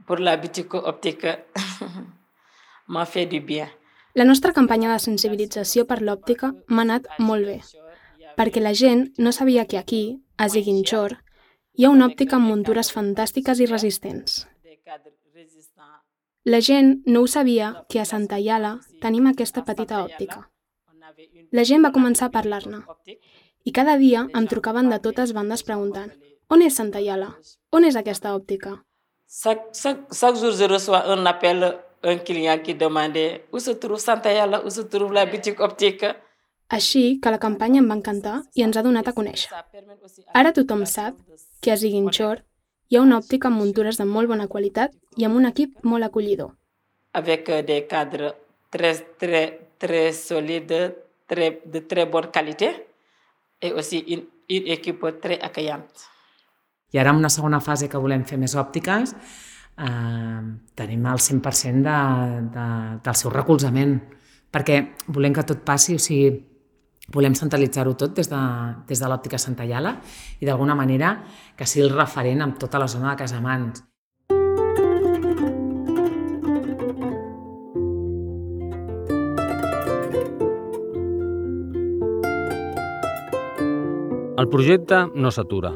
pour 0.06 0.24
la 0.24 0.38
boutique 0.38 0.72
optique 0.74 1.36
m'a 2.88 3.04
fait 3.04 3.26
du 3.26 3.40
bien. 3.40 3.68
La 4.14 4.24
nostra 4.24 4.54
campanya 4.56 4.94
de 4.94 5.00
sensibilització 5.02 5.84
per 5.84 6.00
l'òptica 6.00 6.54
m'ha 6.68 6.88
anat 6.88 7.12
molt 7.18 7.44
bé 7.44 7.60
perquè 8.38 8.62
la 8.62 8.74
gent 8.74 9.06
no 9.18 9.32
sabia 9.32 9.66
que 9.66 9.78
aquí, 9.78 10.02
a 10.36 10.48
Ziguinchor, 10.48 11.18
hi 11.74 11.84
ha 11.84 11.90
una 11.90 12.08
òptica 12.10 12.36
amb 12.36 12.50
muntures 12.50 12.92
fantàstiques 12.94 13.60
i 13.60 13.70
resistents. 13.70 14.44
La 16.44 16.60
gent 16.60 16.98
no 17.06 17.22
ho 17.22 17.26
sabia 17.26 17.70
que 17.88 18.00
a 18.00 18.04
Santa 18.04 18.38
Iala 18.38 18.74
tenim 19.00 19.26
aquesta 19.30 19.64
petita 19.64 20.02
òptica. 20.04 20.50
La 21.52 21.64
gent 21.64 21.84
va 21.86 21.94
començar 21.94 22.28
a 22.28 22.34
parlar-ne 22.34 22.82
i 23.64 23.72
cada 23.72 23.96
dia 23.96 24.26
em 24.36 24.46
trucaven 24.46 24.90
de 24.92 24.98
totes 25.00 25.32
bandes 25.32 25.64
preguntant 25.64 26.12
on 26.52 26.62
és 26.62 26.76
Santa 26.76 27.00
Iala? 27.00 27.30
On 27.72 27.84
és 27.88 27.96
aquesta 27.96 28.34
òptica? 28.36 28.74
Chaque, 29.26 30.36
jour, 30.38 30.52
je 30.52 30.68
reçois 30.68 31.08
un 31.10 31.26
appel, 31.26 31.64
un 32.04 32.18
client 32.18 32.60
qui 32.62 32.74
demandait 32.74 33.46
où 33.50 33.58
se 33.58 33.72
trouve 33.80 33.98
Santa 33.98 34.32
Iala, 34.32 34.60
où 34.64 34.70
se 34.70 34.82
trouve 34.82 35.14
la 35.14 35.24
boutique 35.26 35.60
optique. 35.60 36.04
Així 36.68 37.20
que 37.20 37.30
la 37.30 37.38
campanya 37.38 37.80
em 37.82 37.88
va 37.90 37.98
encantar 37.98 38.42
i 38.54 38.64
ens 38.64 38.76
ha 38.76 38.82
donat 38.82 39.08
a 39.08 39.14
conèixer. 39.16 39.52
Ara 40.32 40.52
tothom 40.56 40.84
sap 40.88 41.18
que 41.60 41.72
a 41.72 41.76
Ziguinchor 41.76 42.42
hi 42.88 42.96
ha 42.96 43.02
una 43.04 43.18
òptica 43.20 43.48
amb 43.50 43.60
muntures 43.60 43.98
de 44.00 44.06
molt 44.08 44.28
bona 44.28 44.48
qualitat 44.48 44.94
i 45.16 45.26
amb 45.28 45.36
un 45.36 45.46
equip 45.50 45.84
molt 45.84 46.04
acollidor. 46.04 46.54
Avec 47.12 47.50
des 47.66 47.86
cadres 47.88 48.34
très, 48.70 49.04
très, 49.18 49.60
très 49.78 50.12
solides, 50.12 50.92
très, 51.26 51.60
de 51.64 51.80
très 51.80 52.06
bonne 52.06 52.30
qualité 52.30 52.86
et 53.60 53.72
aussi 53.72 53.98
une, 53.98 54.24
une 54.48 54.66
équipe 54.66 55.20
très 55.20 55.38
accueillante. 55.40 56.10
I 56.94 56.98
ara, 56.98 57.10
en 57.10 57.16
una 57.16 57.30
segona 57.30 57.58
fase 57.60 57.88
que 57.90 57.98
volem 57.98 58.22
fer 58.22 58.36
més 58.38 58.54
òptiques, 58.54 59.14
eh, 59.82 60.42
tenim 60.78 61.06
el 61.10 61.18
100% 61.18 61.82
de, 61.82 61.96
de, 62.54 62.66
del 63.02 63.16
seu 63.18 63.32
recolzament, 63.34 63.96
perquè 64.54 64.76
volem 65.08 65.34
que 65.34 65.42
tot 65.48 65.64
passi, 65.66 65.96
o 65.98 66.02
sigui, 66.02 66.36
volem 67.12 67.34
centralitzar-ho 67.36 67.94
tot 67.98 68.14
des 68.16 68.30
de, 68.30 68.42
des 68.88 69.00
de 69.00 69.08
l'òptica 69.10 69.38
Santa 69.38 69.66
Iala 69.68 69.98
i 70.40 70.46
d'alguna 70.46 70.76
manera 70.78 71.18
que 71.56 71.66
sigui 71.66 71.86
el 71.88 71.96
referent 71.96 72.42
amb 72.42 72.58
tota 72.58 72.78
la 72.80 72.88
zona 72.88 73.12
de 73.12 73.18
Casamans. 73.20 73.84
El 84.34 84.48
projecte 84.50 85.04
no 85.14 85.30
s'atura 85.30 85.70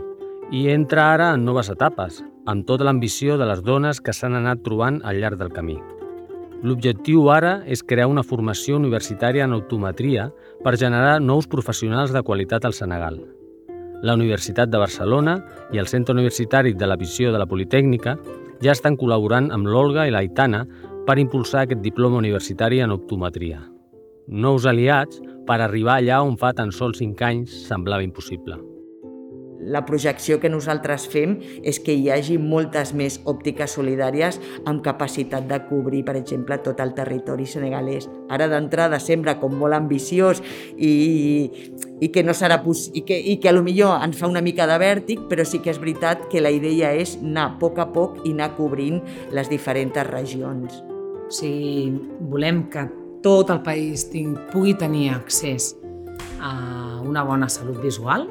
i 0.52 0.66
entra 0.72 1.10
ara 1.12 1.28
en 1.36 1.44
noves 1.44 1.68
etapes, 1.72 2.22
amb 2.48 2.66
tota 2.68 2.84
l'ambició 2.88 3.36
de 3.40 3.46
les 3.48 3.62
dones 3.64 4.00
que 4.00 4.16
s'han 4.16 4.36
anat 4.40 4.64
trobant 4.64 5.02
al 5.04 5.20
llarg 5.20 5.40
del 5.40 5.52
camí. 5.52 5.76
L'objectiu 6.62 7.28
ara 7.30 7.60
és 7.70 7.84
crear 7.86 8.08
una 8.10 8.24
formació 8.26 8.78
universitària 8.80 9.44
en 9.46 9.54
optometria 9.54 10.24
per 10.64 10.74
generar 10.80 11.20
nous 11.22 11.46
professionals 11.46 12.10
de 12.10 12.22
qualitat 12.26 12.64
al 12.66 12.74
Senegal. 12.74 13.20
La 14.02 14.14
Universitat 14.18 14.70
de 14.70 14.80
Barcelona 14.82 15.36
i 15.72 15.78
el 15.78 15.86
Centre 15.86 16.16
Universitari 16.16 16.74
de 16.74 16.86
la 16.86 16.96
Visió 16.98 17.30
de 17.30 17.38
la 17.38 17.46
Politècnica 17.46 18.16
ja 18.62 18.74
estan 18.74 18.98
col·laborant 18.98 19.52
amb 19.54 19.70
l'Olga 19.70 20.08
i 20.08 20.14
l'Aitana 20.14 20.64
per 21.06 21.18
impulsar 21.22 21.62
aquest 21.62 21.84
diploma 21.84 22.18
universitari 22.18 22.82
en 22.82 22.94
optometria. 22.96 23.60
Nous 24.26 24.66
aliats 24.66 25.22
per 25.46 25.60
arribar 25.62 26.00
allà 26.00 26.24
on 26.26 26.34
fa 26.42 26.50
tan 26.52 26.74
sols 26.74 26.98
5 26.98 27.30
anys 27.30 27.54
semblava 27.70 28.02
impossible 28.02 28.58
la 29.60 29.84
projecció 29.86 30.38
que 30.40 30.50
nosaltres 30.50 31.08
fem 31.10 31.36
és 31.66 31.80
que 31.82 31.94
hi 31.94 32.08
hagi 32.12 32.38
moltes 32.38 32.92
més 32.96 33.18
òptiques 33.28 33.74
solidàries 33.74 34.38
amb 34.68 34.82
capacitat 34.84 35.48
de 35.50 35.58
cobrir, 35.68 36.04
per 36.06 36.16
exemple, 36.20 36.60
tot 36.62 36.80
el 36.80 36.94
territori 36.94 37.46
senegalès. 37.46 38.08
Ara 38.30 38.48
d'entrada 38.50 39.00
sembla 39.02 39.38
com 39.40 39.56
molt 39.58 39.76
ambiciós 39.76 40.42
i, 40.76 40.92
i 42.00 42.10
que 42.14 42.22
no 42.22 42.36
serà 42.36 42.60
i 42.94 43.02
que, 43.02 43.18
i 43.18 43.38
que 43.42 43.50
a 43.50 43.56
lo 43.56 43.64
millor 43.66 43.98
ens 44.04 44.18
fa 44.18 44.30
una 44.30 44.42
mica 44.44 44.66
de 44.70 44.78
vèrtic, 44.78 45.26
però 45.30 45.44
sí 45.44 45.62
que 45.64 45.72
és 45.74 45.82
veritat 45.82 46.28
que 46.30 46.42
la 46.44 46.54
idea 46.54 46.92
és 46.94 47.16
anar 47.22 47.48
a 47.48 47.56
poc 47.58 47.78
a 47.82 47.88
poc 47.92 48.22
i 48.24 48.32
anar 48.36 48.54
cobrint 48.56 49.02
les 49.34 49.50
diferents 49.50 49.98
regions. 50.08 50.82
Sigui, 51.28 51.92
volem 52.30 52.64
que 52.72 52.86
tot 53.22 53.50
el 53.50 53.60
país 53.66 54.06
pugui 54.52 54.74
tenir 54.78 55.10
accés 55.16 55.74
a 56.40 57.02
una 57.04 57.24
bona 57.26 57.48
salut 57.50 57.80
visual, 57.82 58.28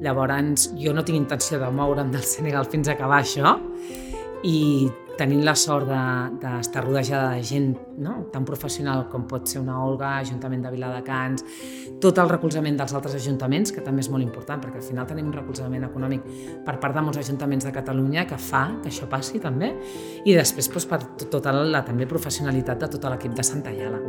Llavors, 0.00 0.70
jo 0.80 0.94
no 0.96 1.04
tinc 1.04 1.18
intenció 1.18 1.60
de 1.60 1.68
moure'm 1.70 2.10
del 2.12 2.24
Senegal 2.24 2.68
fins 2.70 2.88
a 2.88 2.96
acabar 2.96 3.20
això 3.20 3.56
i 4.48 4.88
tenint 5.20 5.42
la 5.44 5.52
sort 5.58 5.84
d'estar 5.84 6.80
de, 6.80 6.86
rodejada 6.86 7.34
de 7.34 7.42
gent 7.44 7.74
no? 8.00 8.14
tan 8.32 8.46
professional 8.48 9.04
com 9.12 9.26
pot 9.28 9.44
ser 9.50 9.60
una 9.60 9.76
Olga, 9.84 10.14
Ajuntament 10.22 10.64
de 10.64 10.72
Viladecans, 10.72 11.44
tot 12.00 12.18
el 12.22 12.32
recolzament 12.32 12.78
dels 12.80 12.94
altres 12.96 13.18
ajuntaments, 13.18 13.74
que 13.76 13.84
també 13.84 14.00
és 14.00 14.08
molt 14.12 14.24
important, 14.24 14.62
perquè 14.64 14.80
al 14.80 14.86
final 14.86 15.08
tenim 15.10 15.28
un 15.28 15.36
recolzament 15.36 15.84
econòmic 15.90 16.24
per 16.64 16.78
part 16.80 16.96
de 16.96 17.04
molts 17.04 17.20
ajuntaments 17.20 17.68
de 17.68 17.76
Catalunya 17.76 18.24
que 18.30 18.40
fa 18.40 18.66
que 18.80 18.88
això 18.88 19.10
passi 19.12 19.42
també, 19.44 19.74
i 20.24 20.36
després 20.36 20.72
doncs, 20.72 20.88
per 20.88 21.02
tota 21.28 21.52
la 21.52 21.84
també 21.84 22.08
professionalitat 22.08 22.86
de 22.86 22.94
tot 22.96 23.10
l'equip 23.12 23.36
de 23.36 23.44
Santa 23.44 23.76
Iala. 23.76 24.00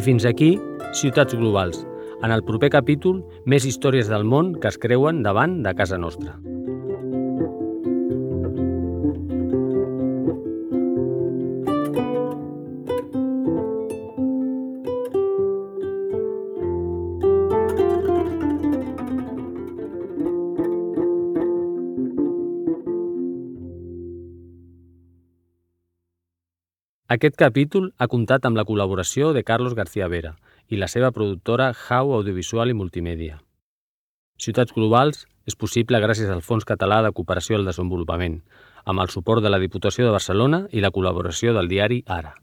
Fins 0.00 0.24
aquí, 0.24 0.54
Ciutats 0.96 1.36
Globals. 1.36 1.82
En 2.24 2.32
el 2.32 2.44
proper 2.44 2.70
capítol, 2.72 3.20
més 3.44 3.66
històries 3.68 4.08
del 4.08 4.24
món 4.24 4.54
que 4.60 4.72
es 4.72 4.80
creuen 4.80 5.20
davant 5.26 5.60
de 5.66 5.74
casa 5.76 6.00
nostra. 6.00 6.38
Aquest 27.10 27.34
capítol 27.34 27.88
ha 27.98 28.06
comptat 28.06 28.44
amb 28.46 28.54
la 28.54 28.62
col·laboració 28.62 29.32
de 29.34 29.40
Carlos 29.42 29.72
García 29.74 30.06
Vera 30.06 30.36
i 30.70 30.78
la 30.78 30.86
seva 30.86 31.08
productora 31.10 31.72
How 31.74 32.12
Audiovisual 32.14 32.70
i 32.70 32.76
Multimèdia. 32.78 33.40
Ciutats 34.38 34.70
Globals 34.76 35.24
és 35.50 35.58
possible 35.58 35.98
gràcies 36.04 36.30
al 36.30 36.44
Fons 36.46 36.68
Català 36.68 37.00
de 37.02 37.10
Cooperació 37.16 37.58
al 37.58 37.66
Desenvolupament, 37.66 38.36
amb 38.86 39.02
el 39.02 39.10
suport 39.10 39.42
de 39.42 39.50
la 39.50 39.58
Diputació 39.58 40.06
de 40.06 40.14
Barcelona 40.14 40.62
i 40.70 40.84
la 40.84 40.92
col·laboració 40.94 41.56
del 41.58 41.72
diari 41.72 42.04
Ara. 42.06 42.36